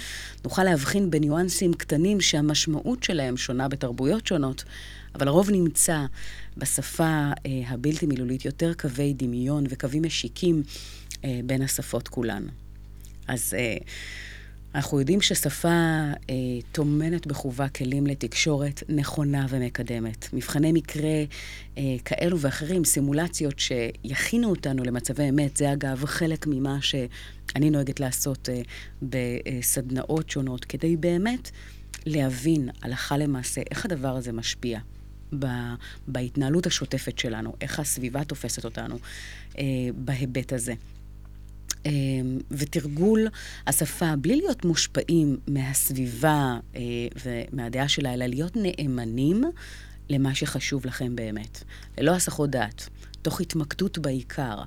[0.43, 4.63] נוכל להבחין בניואנסים קטנים שהמשמעות שלהם שונה בתרבויות שונות,
[5.15, 6.05] אבל הרוב נמצא
[6.57, 10.63] בשפה אה, הבלתי מילולית יותר קווי דמיון וקווים משיקים
[11.45, 12.45] בין השפות כולן.
[13.27, 13.53] אז
[14.75, 16.35] אנחנו יודעים ששפה אה,
[16.71, 20.33] טומנת בחובה כלים לתקשורת נכונה ומקדמת.
[20.33, 21.23] מבחני מקרה
[21.77, 28.49] אה, כאלו ואחרים, סימולציות שיכינו אותנו למצבי אמת, זה אגב חלק ממה שאני נוהגת לעשות
[28.49, 28.61] אה,
[29.01, 31.51] בסדנאות שונות, כדי באמת
[32.05, 34.79] להבין הלכה למעשה איך הדבר הזה משפיע.
[36.07, 38.97] בהתנהלות השוטפת שלנו, איך הסביבה תופסת אותנו
[39.57, 39.63] אה,
[39.95, 40.73] בהיבט הזה.
[41.85, 43.27] אמ, ותרגול
[43.67, 46.81] השפה, בלי להיות מושפעים מהסביבה אה,
[47.25, 49.43] ומהדעה שלה, אלא להיות נאמנים
[50.09, 51.63] למה שחשוב לכם באמת.
[51.97, 52.89] ללא הסחות דעת,
[53.21, 54.63] תוך התמקדות בעיקר,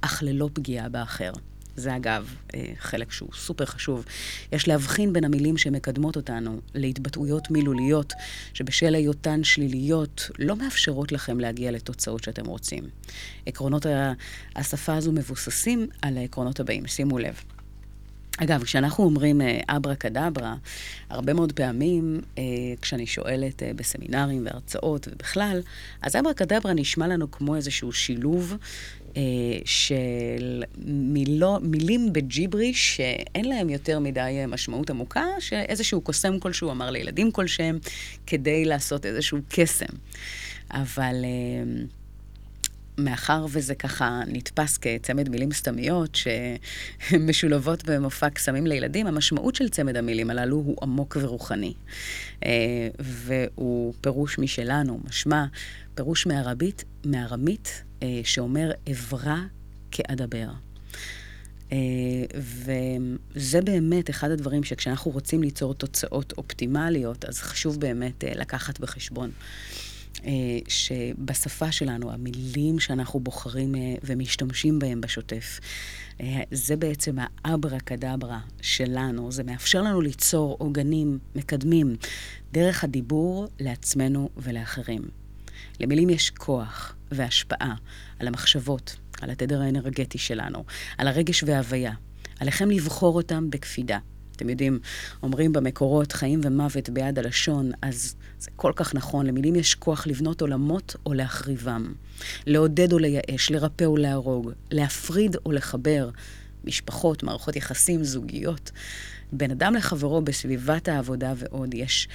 [0.00, 1.32] אך ללא פגיעה באחר.
[1.78, 4.04] זה אגב אה, חלק שהוא סופר חשוב.
[4.52, 8.12] יש להבחין בין המילים שמקדמות אותנו להתבטאויות מילוליות,
[8.54, 12.84] שבשל היותן שליליות לא מאפשרות לכם להגיע לתוצאות שאתם רוצים.
[13.46, 13.86] עקרונות
[14.56, 17.42] השפה הזו מבוססים על העקרונות הבאים, שימו לב.
[18.42, 20.56] אגב, כשאנחנו אומרים אה, אברה קדברה,
[21.10, 22.42] הרבה מאוד פעמים, אה,
[22.80, 25.60] כשאני שואלת אה, בסמינרים והרצאות ובכלל,
[26.02, 28.56] אז אברה קדברה נשמע לנו כמו איזשהו שילוב
[29.64, 37.32] של מילו, מילים בג'יבריש שאין להם יותר מדי משמעות עמוקה, שאיזשהו קוסם כלשהו אמר לילדים
[37.32, 37.78] כלשהם
[38.26, 39.96] כדי לעשות איזשהו קסם.
[40.70, 41.14] אבל...
[42.98, 46.18] מאחר וזה ככה נתפס כצמד מילים סתמיות
[47.10, 51.72] שמשולבות במופע קסמים לילדים, המשמעות של צמד המילים הללו הוא עמוק ורוחני.
[52.44, 55.44] אה, והוא פירוש משלנו, משמע
[55.94, 59.42] פירוש מארבית, מארמית אה, שאומר אברה
[59.90, 60.48] כאדבר.
[61.68, 61.72] Uh,
[63.34, 69.30] וזה באמת אחד הדברים שכשאנחנו רוצים ליצור תוצאות אופטימליות, אז חשוב באמת uh, לקחת בחשבון.
[70.24, 75.60] אה, שבשפה שלנו, המילים שאנחנו בוחרים אה, ומשתמשים בהם בשוטף,
[76.20, 79.32] אה, זה בעצם האברה קדברה שלנו.
[79.32, 81.96] זה מאפשר לנו ליצור עוגנים מקדמים
[82.52, 85.02] דרך הדיבור לעצמנו ולאחרים.
[85.80, 87.74] למילים יש כוח והשפעה
[88.18, 90.64] על המחשבות, על התדר האנרגטי שלנו,
[90.98, 91.92] על הרגש וההוויה.
[92.40, 93.98] עליכם לבחור אותם בקפידה.
[94.36, 94.78] אתם יודעים,
[95.22, 99.26] אומרים במקורות חיים ומוות ביד הלשון, אז זה כל כך נכון.
[99.26, 101.92] למילים יש כוח לבנות עולמות או להחריבם.
[102.46, 106.10] לעודד או לייאש, לרפא או להרוג, להפריד או לחבר.
[106.64, 108.70] משפחות, מערכות יחסים, זוגיות.
[109.32, 112.08] בין אדם לחברו בסביבת העבודה ועוד יש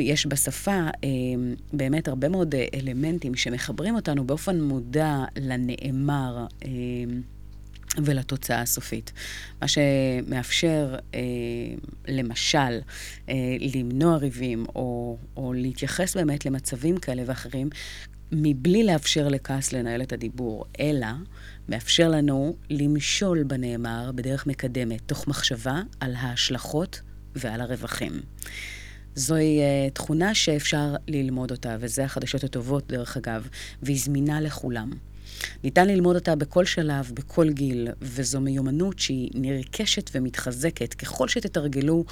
[0.00, 1.08] יש בשפה אה,
[1.72, 6.46] באמת הרבה מאוד אה, אלמנטים שמחברים אותנו באופן מודע לנאמר.
[6.64, 6.70] אה,
[7.98, 9.12] ולתוצאה הסופית.
[9.62, 11.20] מה שמאפשר, אה,
[12.08, 12.78] למשל,
[13.28, 13.34] אה,
[13.74, 17.70] למנוע ריבים, או, או להתייחס באמת למצבים כאלה ואחרים,
[18.32, 21.06] מבלי לאפשר לכעס לנהל את הדיבור, אלא
[21.68, 27.00] מאפשר לנו למשול בנאמר בדרך מקדמת, תוך מחשבה על ההשלכות
[27.34, 28.12] ועל הרווחים.
[29.14, 33.48] זוהי uh, תכונה שאפשר ללמוד אותה, וזה החדשות הטובות, דרך אגב,
[33.82, 34.90] והיא זמינה לכולם.
[35.64, 42.04] ניתן ללמוד אותה בכל שלב, בכל גיל, וזו מיומנות שהיא נרכשת ומתחזקת ככל שתתרגלו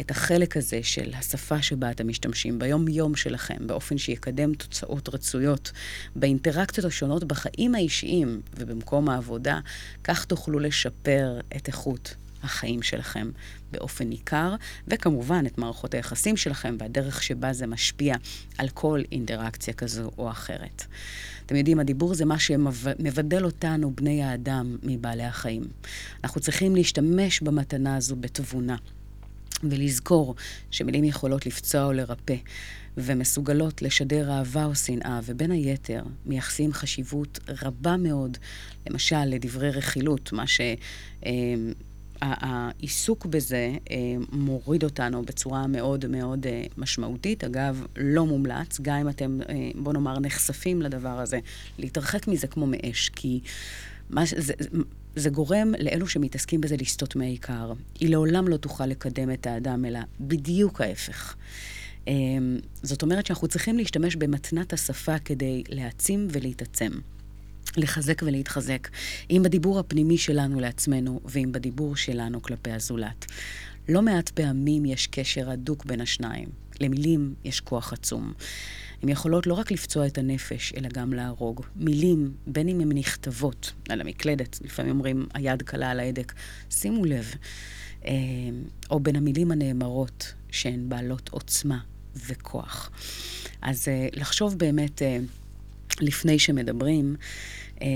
[0.00, 5.72] את החלק הזה של השפה שבה אתם משתמשים ביום-יום שלכם, באופן שיקדם תוצאות רצויות
[6.16, 9.60] באינטראקציות השונות בחיים האישיים ובמקום העבודה,
[10.04, 13.30] כך תוכלו לשפר את איכות החיים שלכם
[13.72, 14.54] באופן ניכר,
[14.88, 18.14] וכמובן את מערכות היחסים שלכם והדרך שבה זה משפיע
[18.58, 20.84] על כל אינטראקציה כזו או אחרת.
[21.46, 25.62] אתם יודעים, הדיבור זה מה שמבדל אותנו, בני האדם, מבעלי החיים.
[26.24, 28.76] אנחנו צריכים להשתמש במתנה הזו בתבונה.
[29.64, 30.34] ולזכור
[30.70, 32.34] שמילים יכולות לפצוע או לרפא,
[32.96, 38.38] ומסוגלות לשדר אהבה או שנאה, ובין היתר מייחסים חשיבות רבה מאוד,
[38.86, 40.60] למשל לדברי רכילות, מה ש...
[42.22, 43.96] העיסוק בזה אה,
[44.32, 47.44] מוריד אותנו בצורה מאוד מאוד אה, משמעותית.
[47.44, 51.38] אגב, לא מומלץ, גם אם אתם, אה, בוא נאמר, נחשפים לדבר הזה,
[51.78, 53.40] להתרחק מזה כמו מאש, כי
[54.10, 54.52] מה, זה,
[55.16, 57.72] זה גורם לאלו שמתעסקים בזה לסטות מהעיקר.
[58.00, 61.36] היא לעולם לא תוכל לקדם את האדם, אלא בדיוק ההפך.
[62.82, 66.90] זאת אומרת שאנחנו צריכים להשתמש במתנת השפה כדי להעצים ולהתעצם.
[67.76, 68.88] לחזק ולהתחזק,
[69.30, 73.26] אם בדיבור הפנימי שלנו לעצמנו, ואם בדיבור שלנו כלפי הזולת.
[73.88, 76.48] לא מעט פעמים יש קשר הדוק בין השניים.
[76.80, 78.32] למילים יש כוח עצום.
[79.02, 81.60] הן יכולות לא רק לפצוע את הנפש, אלא גם להרוג.
[81.76, 86.32] מילים, בין אם הן נכתבות על המקלדת, לפעמים אומרים היד קלה על ההדק,
[86.70, 87.34] שימו לב,
[88.04, 88.12] אה,
[88.90, 91.78] או בין המילים הנאמרות, שהן בעלות עוצמה
[92.26, 92.90] וכוח.
[93.62, 95.02] אז אה, לחשוב באמת...
[95.02, 95.18] אה,
[96.00, 97.16] לפני שמדברים,
[97.82, 97.88] אה,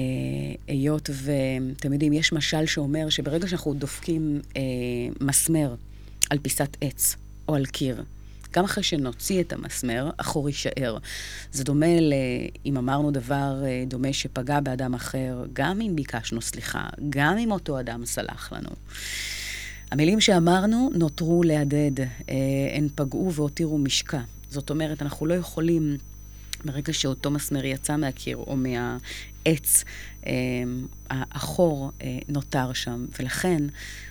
[0.68, 4.62] היות ואתם יודעים, יש משל שאומר שברגע שאנחנו דופקים אה,
[5.20, 5.74] מסמר
[6.30, 7.16] על פיסת עץ
[7.48, 8.02] או על קיר,
[8.56, 10.98] גם אחרי שנוציא את המסמר, החור יישאר.
[11.52, 12.12] זה דומה ל...
[12.66, 17.80] אם אמרנו דבר אה, דומה שפגע באדם אחר, גם אם ביקשנו סליחה, גם אם אותו
[17.80, 18.70] אדם סלח לנו.
[19.90, 22.06] המילים שאמרנו נותרו להדהד, אה,
[22.76, 24.20] הן פגעו והותירו משקע.
[24.50, 25.96] זאת אומרת, אנחנו לא יכולים...
[26.64, 29.84] ברגע שאותו מסמר יצא מהקיר או מהעץ,
[30.26, 30.32] אה,
[31.10, 33.62] החור אה, נותר שם, ולכן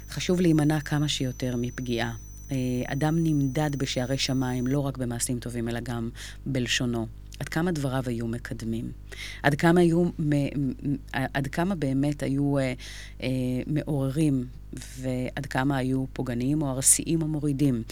[0.09, 2.13] חשוב להימנע כמה שיותר מפגיעה.
[2.51, 6.09] אה, אדם נמדד בשערי שמיים לא רק במעשים טובים, אלא גם
[6.45, 7.07] בלשונו.
[7.39, 8.91] עד כמה דבריו היו מקדמים?
[9.43, 10.05] עד כמה, היו,
[11.11, 12.73] עד כמה באמת היו אה,
[13.23, 13.29] אה,
[13.67, 14.45] מעוררים
[14.99, 17.83] ועד כמה היו פוגעניים או ארסיים או מורידים?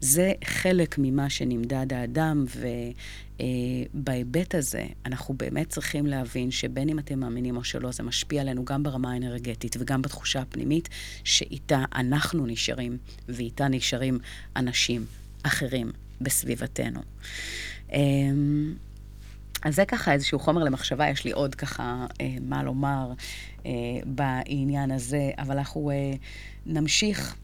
[0.00, 2.44] זה חלק ממה שנמדד האדם,
[3.94, 8.40] ובהיבט אה, הזה אנחנו באמת צריכים להבין שבין אם אתם מאמינים או שלא, זה משפיע
[8.40, 10.88] עלינו גם ברמה האנרגטית וגם בתחושה הפנימית,
[11.24, 14.18] שאיתה אנחנו נשארים, ואיתה נשארים
[14.56, 15.06] אנשים
[15.42, 17.00] אחרים בסביבתנו.
[17.92, 18.74] אמ,
[19.62, 23.12] אז זה ככה איזשהו חומר למחשבה, יש לי עוד ככה אה, מה לומר
[23.66, 23.70] אה,
[24.04, 26.12] בעניין הזה, אבל אנחנו אה,
[26.66, 27.36] נמשיך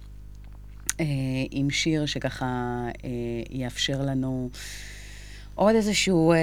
[1.00, 1.04] אה,
[1.50, 2.46] עם שיר שככה
[3.04, 3.10] אה,
[3.50, 4.50] יאפשר לנו
[5.54, 6.38] עוד איזשהו אה,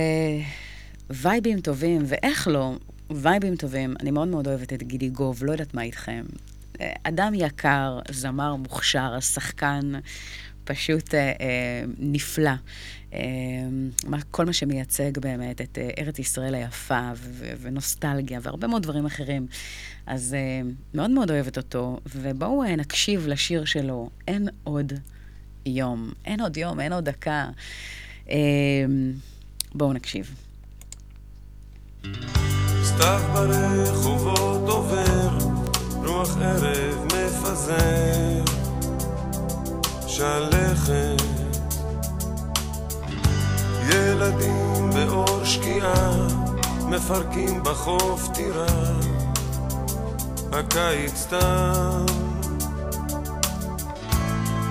[1.10, 2.76] וייבים טובים, ואיך לא,
[3.12, 3.93] וייבים טובים.
[4.00, 6.24] אני מאוד מאוד אוהבת את גידי גוב, לא יודעת מה איתכם.
[6.82, 9.91] אה, אדם יקר, זמר מוכשר, שחקן
[10.64, 12.52] פשוט אה, אה, נפלא.
[13.14, 13.20] אה,
[14.32, 17.12] כל מה שמייצג באמת את אה, ארץ ישראל היפה
[17.62, 19.47] ונוסטלגיה והרבה מאוד דברים אחרים.
[20.08, 24.93] אז אה, מאוד מאוד אוהבת אותו, ובואו אה, נקשיב לשיר שלו, אין עוד
[25.66, 26.12] יום.
[26.26, 27.49] אין עוד יום, אין עוד דקה.
[28.30, 28.36] אה,
[29.76, 30.36] בואו נקשיב.
[32.84, 35.38] סתיו ברחובות עובר,
[35.95, 38.43] רוח ערב מפזר,
[40.08, 41.37] שלכת.
[43.90, 46.12] ילדים באור שקיעה,
[46.90, 48.66] מפרקים בחוף טירה,
[50.52, 52.06] הקיץ תם.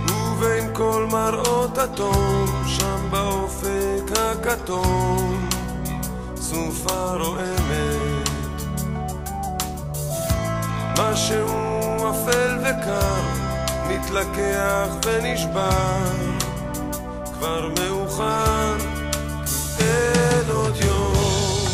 [0.09, 5.49] ובין כל מראות התום, שם באופק הכתום,
[6.37, 8.29] סופה רועמת.
[10.99, 11.47] משהו
[12.11, 13.23] אפל וקר,
[13.89, 16.03] מתלקח ונשבר,
[17.33, 18.95] כבר מאוחר.
[19.87, 21.68] אין עוד יום,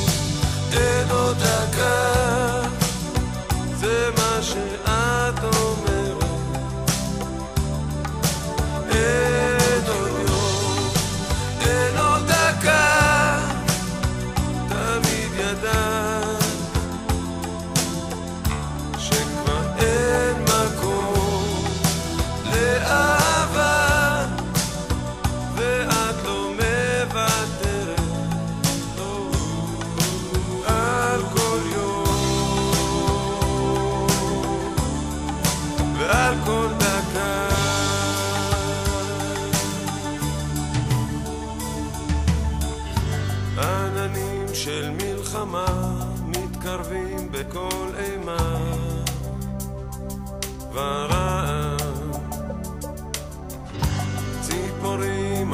[0.72, 2.62] אין עוד דקה,
[3.80, 4.21] זה מה...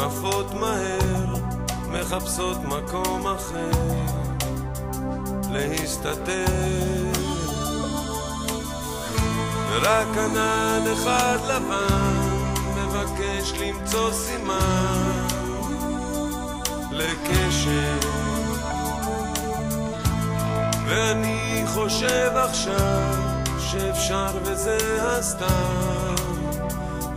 [0.09, 1.35] עפות מהר,
[1.91, 3.71] מחפשות מקום אחר
[5.51, 6.45] להסתתר.
[9.83, 12.39] רק ענן אחד לבן
[12.77, 15.27] מבקש למצוא סימן
[16.91, 17.99] לקשר.
[20.87, 23.15] ואני חושב עכשיו
[23.59, 26.15] שאפשר וזה הסתם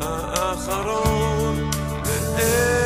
[0.02, 1.70] האחרון
[2.06, 2.81] ואין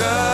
[0.00, 0.29] time.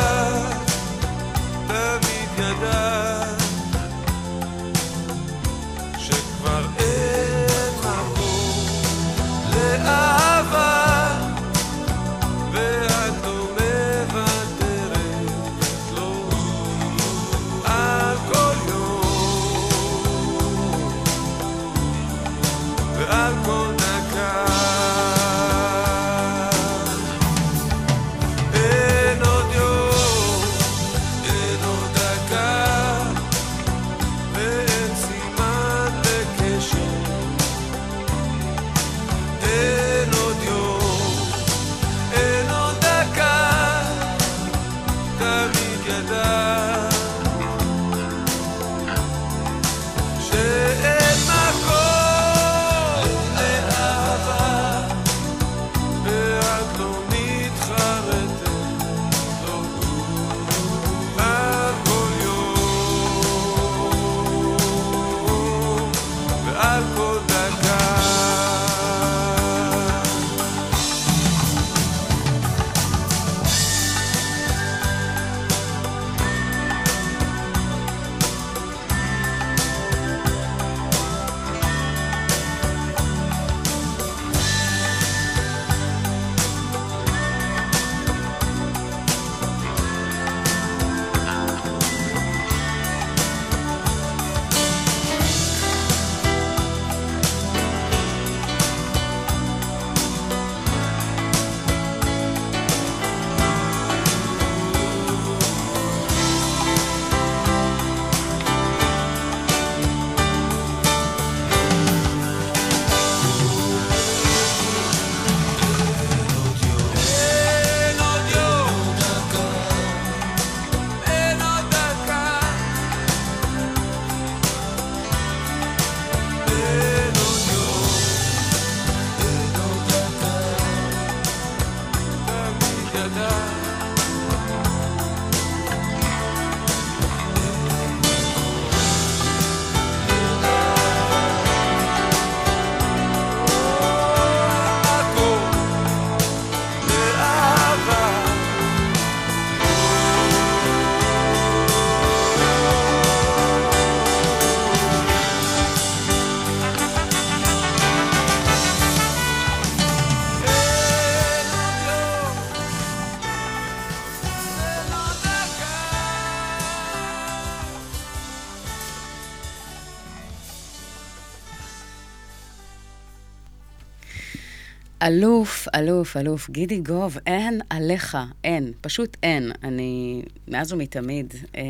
[175.06, 179.52] אלוף, אלוף, אלוף, גידי גוב, אין עליך, אין, פשוט אין.
[179.64, 181.62] אני, מאז ומתמיד, אה,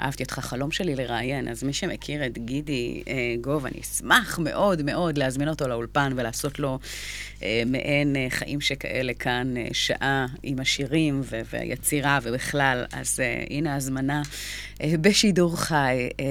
[0.00, 4.82] אהבתי אותך, חלום שלי לראיין, אז מי שמכיר את גידי אה, גוב, אני אשמח מאוד
[4.82, 6.78] מאוד להזמין אותו לאולפן ולעשות לו
[7.42, 12.84] אה, מעין אה, חיים שכאלה כאן, אה, שעה עם השירים ו- והיצירה ובכלל.
[12.92, 14.22] אז אה, הנה ההזמנה
[14.82, 16.24] אה, בשידור חי, אה,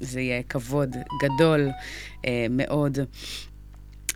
[0.00, 1.68] זה יהיה כבוד גדול
[2.26, 2.98] אה, מאוד.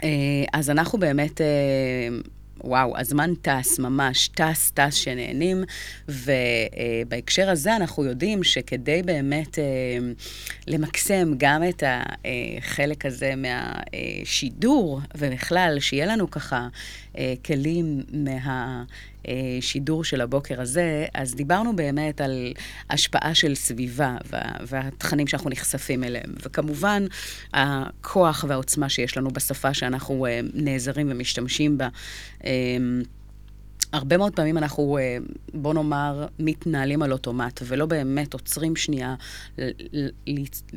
[0.04, 0.08] אה,
[0.52, 1.46] אז אנחנו באמת, אה,
[2.64, 5.64] וואו, הזמן טס, ממש טס, טס שנהנים,
[6.08, 9.64] ובהקשר הזה אנחנו יודעים שכדי באמת אה,
[10.66, 16.68] למקסם גם את החלק הזה מהשידור, ובכלל, שיהיה לנו ככה
[17.18, 18.84] אה, כלים מה...
[19.60, 22.52] שידור של הבוקר הזה, אז דיברנו באמת על
[22.90, 26.34] השפעה של סביבה וה, והתכנים שאנחנו נחשפים אליהם.
[26.42, 27.06] וכמובן,
[27.54, 31.88] הכוח והעוצמה שיש לנו בשפה שאנחנו uh, נעזרים ומשתמשים בה.
[33.92, 35.16] הרבה מאוד פעמים אנחנו, אה,
[35.54, 39.14] בוא נאמר, מתנהלים על אוטומט, ולא באמת עוצרים שנייה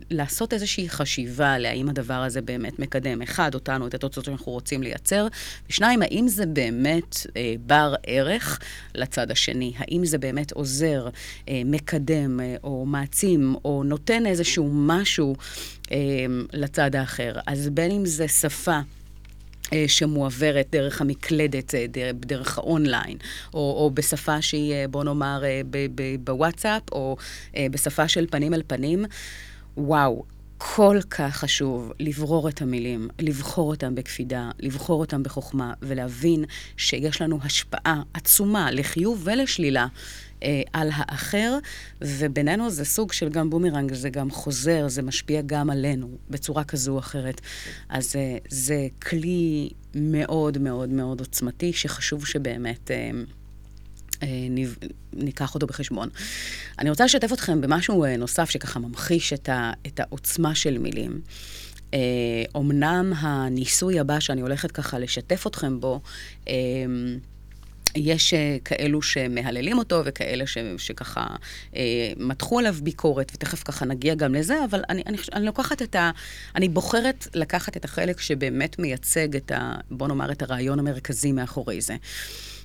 [0.10, 5.28] לעשות איזושהי חשיבה להאם הדבר הזה באמת מקדם, אחד, אותנו, את התוצאות שאנחנו רוצים לייצר,
[5.70, 8.60] ושניים, האם זה באמת אה, בר ערך
[8.96, 9.74] לצד השני?
[9.78, 11.10] האם זה באמת עוזר,
[11.50, 15.36] אה, מקדם, אה, או מעצים, או נותן איזשהו משהו
[15.92, 15.98] אה,
[16.54, 17.34] לצד האחר?
[17.46, 18.80] אז בין אם זה שפה,
[19.88, 23.18] שמועברת דרך המקלדת, אה, דרך האונליין,
[23.54, 25.44] או, או בשפה שהיא, אה, בוא נאמר,
[26.24, 27.18] בוואטסאפ, או
[27.72, 29.06] בשפה של פנים אל פנים.
[29.78, 30.24] וואו,
[30.58, 36.46] כל כך חשוב לברור את המילים, לבחור אותם בקפידה, לבחור אותם בחוכמה, ולהבין
[36.78, 39.88] שיש לנו השפעה עצומה לחיוב ולשלילה
[40.44, 41.58] אה, על האחר,
[42.02, 46.94] ובינינו זה סוג של גם בומרנג, זה גם חוזר, זה משפיע גם עלינו בצורה כזו
[46.94, 47.42] או אחרת.
[47.90, 52.92] אז אה, זה כלי מאוד מאוד מאוד עוצמתי, שחשוב שבאמת...
[52.92, 53.12] אה,
[55.14, 56.10] ניקח אותו בחשבון.
[56.80, 61.22] אני רוצה לשתף אתכם במשהו נוסף שככה ממחיש את, ה, את העוצמה של מילים.
[62.56, 66.02] אומנם הניסוי הבא שאני הולכת ככה לשתף אתכם בו,
[67.96, 71.28] יש אה, כאלו שמהללים אותו וכאלה ש, שככה
[71.76, 75.96] אה, מתחו עליו ביקורת, ותכף ככה נגיע גם לזה, אבל אני, אני, אני לוקחת את
[75.96, 76.12] ה...
[76.56, 79.76] אני בוחרת לקחת את החלק שבאמת מייצג את ה...
[79.92, 81.96] בוא נאמר, את הרעיון המרכזי מאחורי זה.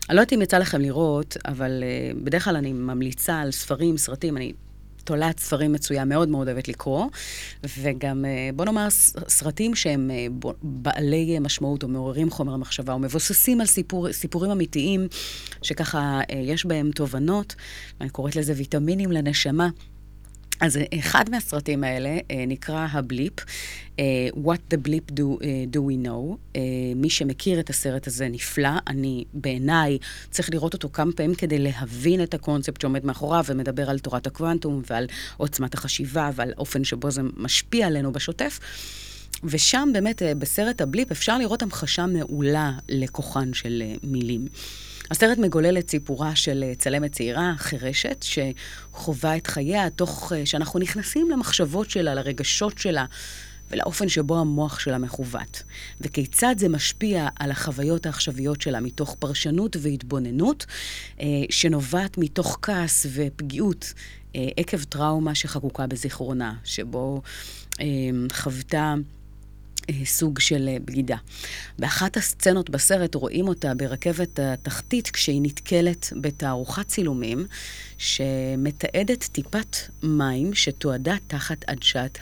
[0.08, 3.96] אני לא יודעת אם יצא לכם לראות, אבל uh, בדרך כלל אני ממליצה על ספרים,
[3.96, 4.52] סרטים, אני
[5.08, 7.06] תולעת ספרים מצויה, מאוד מאוד אוהבת לקרוא,
[7.78, 8.86] וגם, אה, בוא נאמר,
[9.28, 10.26] סרטים שהם אה,
[10.62, 15.08] בעלי משמעות או מעוררים חומר מחשבה, או מבוססים על סיפור, סיפורים אמיתיים,
[15.62, 17.54] שככה אה, יש בהם תובנות,
[18.00, 19.68] אני קוראת לזה ויטמינים לנשמה.
[20.60, 23.32] אז אחד מהסרטים האלה אה, נקרא הבליפ,
[23.98, 24.04] אה,
[24.34, 26.36] What the Blip Do, אה, do We Know.
[26.56, 26.60] אה,
[26.96, 28.70] מי שמכיר את הסרט הזה נפלא.
[28.86, 29.98] אני, בעיניי,
[30.30, 34.82] צריך לראות אותו כמה פעמים כדי להבין את הקונספט שעומד מאחוריו, ומדבר על תורת הקוונטום
[34.90, 35.06] ועל
[35.36, 38.60] עוצמת החשיבה ועל אופן שבו זה משפיע עלינו בשוטף.
[39.44, 44.46] ושם באמת, אה, בסרט הבליפ, אפשר לראות המחשה מעולה לכוחן של אה, מילים.
[45.10, 50.80] הסרט מגולל את סיפורה של אה, צלמת צעירה, חירשת, שחווה את חייה תוך אה, שאנחנו
[50.80, 53.04] נכנסים למחשבות שלה, לרגשות שלה.
[53.70, 55.62] ולאופן שבו המוח שלה מכוות,
[56.00, 60.66] וכיצד זה משפיע על החוויות העכשוויות שלה מתוך פרשנות והתבוננות,
[61.20, 63.92] אה, שנובעת מתוך כעס ופגיעות
[64.34, 67.22] עקב טראומה שחקוקה בזיכרונה, שבו
[68.32, 69.17] חוותה אה,
[70.04, 71.16] סוג של אה, בגידה.
[71.78, 77.46] באחת הסצנות בסרט רואים אותה ברכבת התחתית כשהיא נתקלת בתערוכת צילומים
[77.98, 82.18] שמתעדת טיפת מים שתועדה תחת עדשת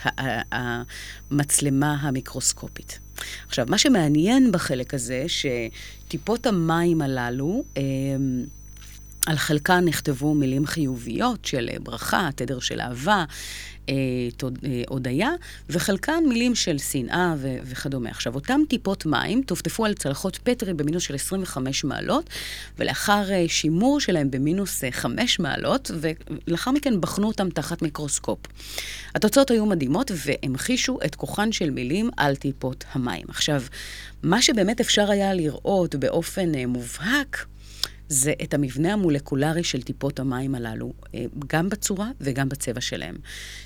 [0.52, 2.98] המצלמה המיקרוסקופית.
[3.46, 7.82] עכשיו, מה שמעניין בחלק הזה, שטיפות המים הללו, אה,
[9.26, 13.24] על חלקן נכתבו מילים חיוביות של ברכה, תדר של אהבה, אה, אה,
[14.88, 15.30] הודיה,
[15.70, 18.10] וחלקן מילים של שנאה ו- וכדומה.
[18.10, 22.30] עכשיו, אותן טיפות מים טופטפו על צלחות פטרי במינוס של 25 מעלות,
[22.78, 28.38] ולאחר אה, שימור שלהם במינוס 5 מעלות, ולאחר מכן בחנו אותם תחת מיקרוסקופ.
[29.14, 33.24] התוצאות היו מדהימות והמחישו את כוחן של מילים על טיפות המים.
[33.28, 33.62] עכשיו,
[34.22, 37.46] מה שבאמת אפשר היה לראות באופן מובהק,
[38.08, 43.16] זה את המבנה המולקולרי של טיפות המים הללו, אה, גם בצורה וגם בצבע שלהם,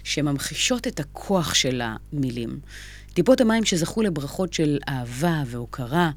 [0.05, 2.61] שממחישות את הכוח של המילים.
[3.14, 6.11] טיפות המים שזכו לברכות של אהבה והוקרה,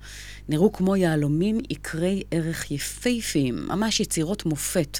[0.49, 4.99] נראו כמו יהלומים עיקרי ערך יפהפיים, ממש יצירות מופת.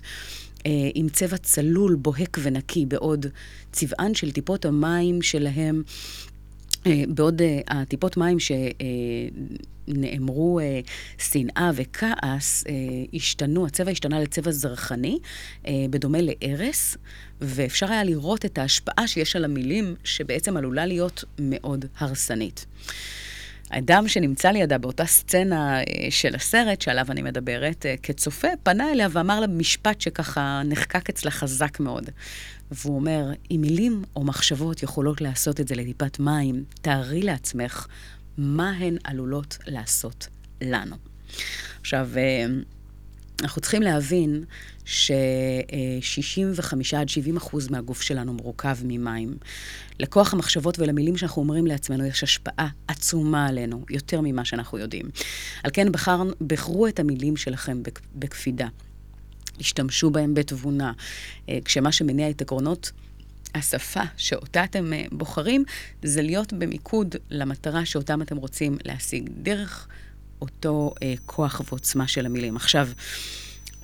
[0.66, 3.26] אה, עם צבע צלול, בוהק ונקי, בעוד
[3.72, 5.84] צבען של טיפות המים שלהם,
[6.86, 8.52] אה, בעוד הטיפות מים ש...
[9.88, 10.80] נאמרו אה,
[11.18, 12.74] שנאה וכעס, אה,
[13.14, 15.20] השתנו, הצבע השתנה לצבע זרחני,
[15.68, 16.98] אה, בדומה לארס,
[17.42, 22.66] ואפשר היה לראות את ההשפעה שיש על המילים, שבעצם עלולה להיות מאוד הרסנית.
[23.74, 29.08] האדם שנמצא לידה באותה סצנה אה, של הסרט שעליו אני מדברת, אה, כצופה, פנה אליה
[29.12, 32.10] ואמר לה משפט שככה נחקק אצלה חזק מאוד.
[32.72, 37.88] והוא אומר, אם מילים או מחשבות יכולות לעשות את זה לטיפת מים, תארי לעצמך
[38.38, 40.28] מה הן עלולות לעשות
[40.62, 40.96] לנו.
[41.82, 42.46] עכשיו, אה,
[43.42, 44.44] אנחנו צריכים להבין
[44.86, 49.38] ש-65 עד 70 אחוז מהגוף שלנו מורכב ממים.
[50.00, 55.06] לכוח המחשבות ולמילים שאנחנו אומרים לעצמנו יש השפעה עצומה עלינו, יותר ממה שאנחנו יודעים.
[55.64, 58.68] על כן בחר, בחרו את המילים שלכם בק- בקפידה.
[59.60, 60.92] השתמשו בהם בתבונה.
[61.50, 62.92] אה, כשמה שמניע את עקרונות
[63.56, 65.64] השפה שאותה אתם אה, בוחרים,
[66.04, 69.88] זה להיות במיקוד למטרה שאותם אתם רוצים להשיג דרך
[70.42, 72.56] אותו אה, כוח ועוצמה של המילים.
[72.56, 72.88] עכשיו,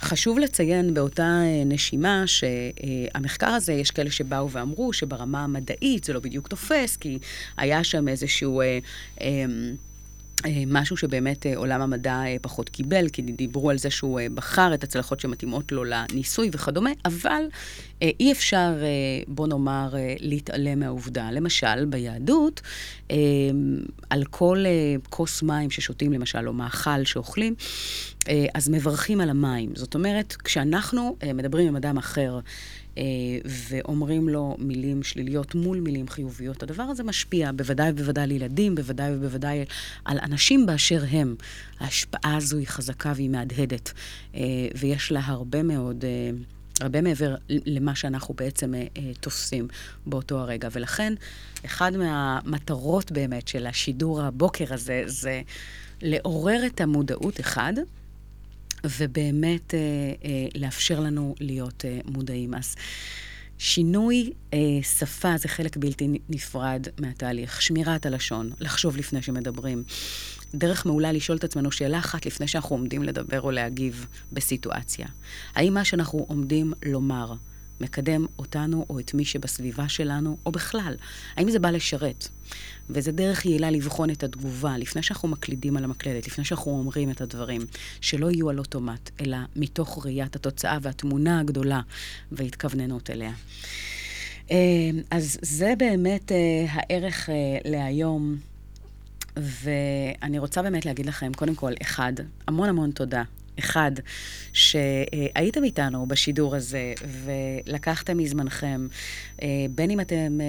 [0.01, 6.20] חשוב לציין באותה אה, נשימה שהמחקר הזה, יש כאלה שבאו ואמרו שברמה המדעית זה לא
[6.20, 7.20] בדיוק תופס, כי
[7.57, 8.61] היה שם איזשהו...
[8.61, 8.80] אה, אה,
[9.22, 9.45] אה,
[10.68, 14.74] משהו שבאמת אה, עולם המדע אה, פחות קיבל, כי דיברו על זה שהוא אה, בחר
[14.74, 17.44] את הצלחות שמתאימות לו לניסוי וכדומה, אבל
[18.02, 18.88] אה, אי אפשר, אה,
[19.28, 21.32] בוא נאמר, אה, להתעלם מהעובדה.
[21.32, 22.62] למשל, ביהדות,
[23.12, 23.18] אה,
[24.10, 27.56] על כל אה, כוס מים ששותים, למשל, או מאכל שאוכלים,
[28.30, 29.70] אה, אז מברכים על המים.
[29.76, 32.42] זאת אומרת, כשאנחנו אה, מדברים עם אדם אחר, אה,
[33.45, 36.64] ואומרים לו מילים שליליות מול מילים חיוביות.
[36.64, 39.66] הדבר הזה משפיע בוודאי ובוודאי על ילדים, בוודאי ובוודאי
[40.06, 41.36] על אנשים באשר הם.
[41.80, 43.93] ההשפעה הזו היא חזקה והיא מהדהדת,
[44.36, 44.41] אה,
[44.80, 46.06] ויש לה הרבה מאוד...
[46.06, 46.32] אה,
[46.82, 49.68] הרבה מעבר למה שאנחנו בעצם אה, אה, תופסים
[50.06, 50.70] באותו הרגע.
[50.72, 51.14] ולכן,
[51.66, 55.41] אחד מהמטרות באמת של השידור הבוקר הזה, זה
[56.02, 57.74] לעורר את המודעות, אחד,
[58.84, 62.53] ובאמת אה, אה, לאפשר לנו להיות אה, מודעים.
[62.53, 62.75] אז
[63.57, 67.61] שינוי אה, שפה זה חלק בלתי נפרד מהתהליך.
[67.61, 69.84] שמירת הלשון, לחשוב לפני שמדברים.
[70.55, 75.07] דרך מעולה לשאול את עצמנו שאלה אחת לפני שאנחנו עומדים לדבר או להגיב בסיטואציה.
[75.55, 77.34] האם מה שאנחנו עומדים לומר
[77.82, 80.95] מקדם אותנו או את מי שבסביבה שלנו, או בכלל?
[81.36, 82.27] האם זה בא לשרת?
[82.90, 87.22] וזה דרך יעילה לבחון את התגובה לפני שאנחנו מקלידים על המקלדת, לפני שאנחנו אומרים את
[87.22, 87.62] הדברים,
[88.02, 91.82] שלא יהיו על אוטומט, אלא מתוך ראיית התוצאה והתמונה הגדולה
[92.32, 93.32] והתכווננות אליה.
[94.52, 94.58] אה,
[95.12, 97.36] אז זה באמת אה, הערך אה,
[97.66, 98.38] להיום.
[99.38, 102.14] ואני רוצה באמת להגיד לכם, קודם כל, אחד,
[102.48, 103.24] המון המון תודה.
[103.60, 103.91] אחד,
[104.53, 106.93] שהייתם איתנו בשידור הזה
[107.24, 108.88] ולקחתם מזמנכם,
[109.41, 110.45] אה, בין אם אתם אה,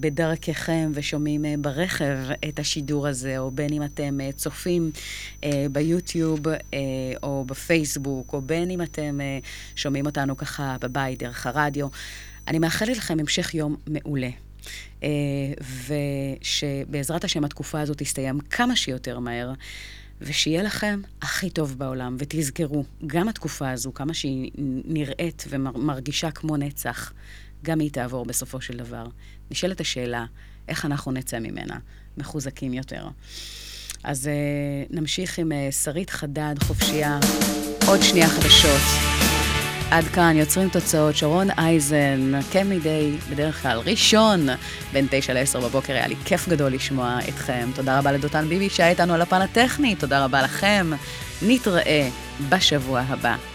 [0.00, 2.16] בדרככם ושומעים אה, ברכב
[2.48, 4.90] את השידור הזה, או בין אם אתם צופים
[5.72, 6.40] ביוטיוב
[7.22, 9.18] או בפייסבוק, או בין אם אתם
[9.76, 11.88] שומעים אותנו ככה בבית דרך הרדיו.
[12.48, 14.28] אני מאחלת לכם המשך יום מעולה.
[15.86, 19.52] ושבעזרת השם התקופה הזאת תסתיים כמה שיותר מהר,
[20.20, 22.16] ושיהיה לכם הכי טוב בעולם.
[22.18, 24.50] ותזכרו, גם התקופה הזו, כמה שהיא
[24.84, 27.12] נראית ומרגישה כמו נצח,
[27.62, 29.06] גם היא תעבור בסופו של דבר.
[29.50, 30.26] נשאלת השאלה,
[30.68, 31.78] איך אנחנו נצא ממנה
[32.16, 33.08] מחוזקים יותר.
[34.04, 37.18] אז uh, נמשיך עם uh, שרית חדד, חופשייה,
[37.86, 39.19] עוד שנייה חדשות.
[39.90, 44.46] עד כאן יוצרים תוצאות, שרון אייזן, כמדי, בדרך כלל ראשון,
[44.92, 47.68] בין 9 ל-10 בבוקר, היה לי כיף גדול לשמוע אתכם.
[47.74, 50.90] תודה רבה לדותן ביבי שהיה איתנו על הפן הטכני, תודה רבה לכם.
[51.42, 52.08] נתראה
[52.48, 53.49] בשבוע הבא.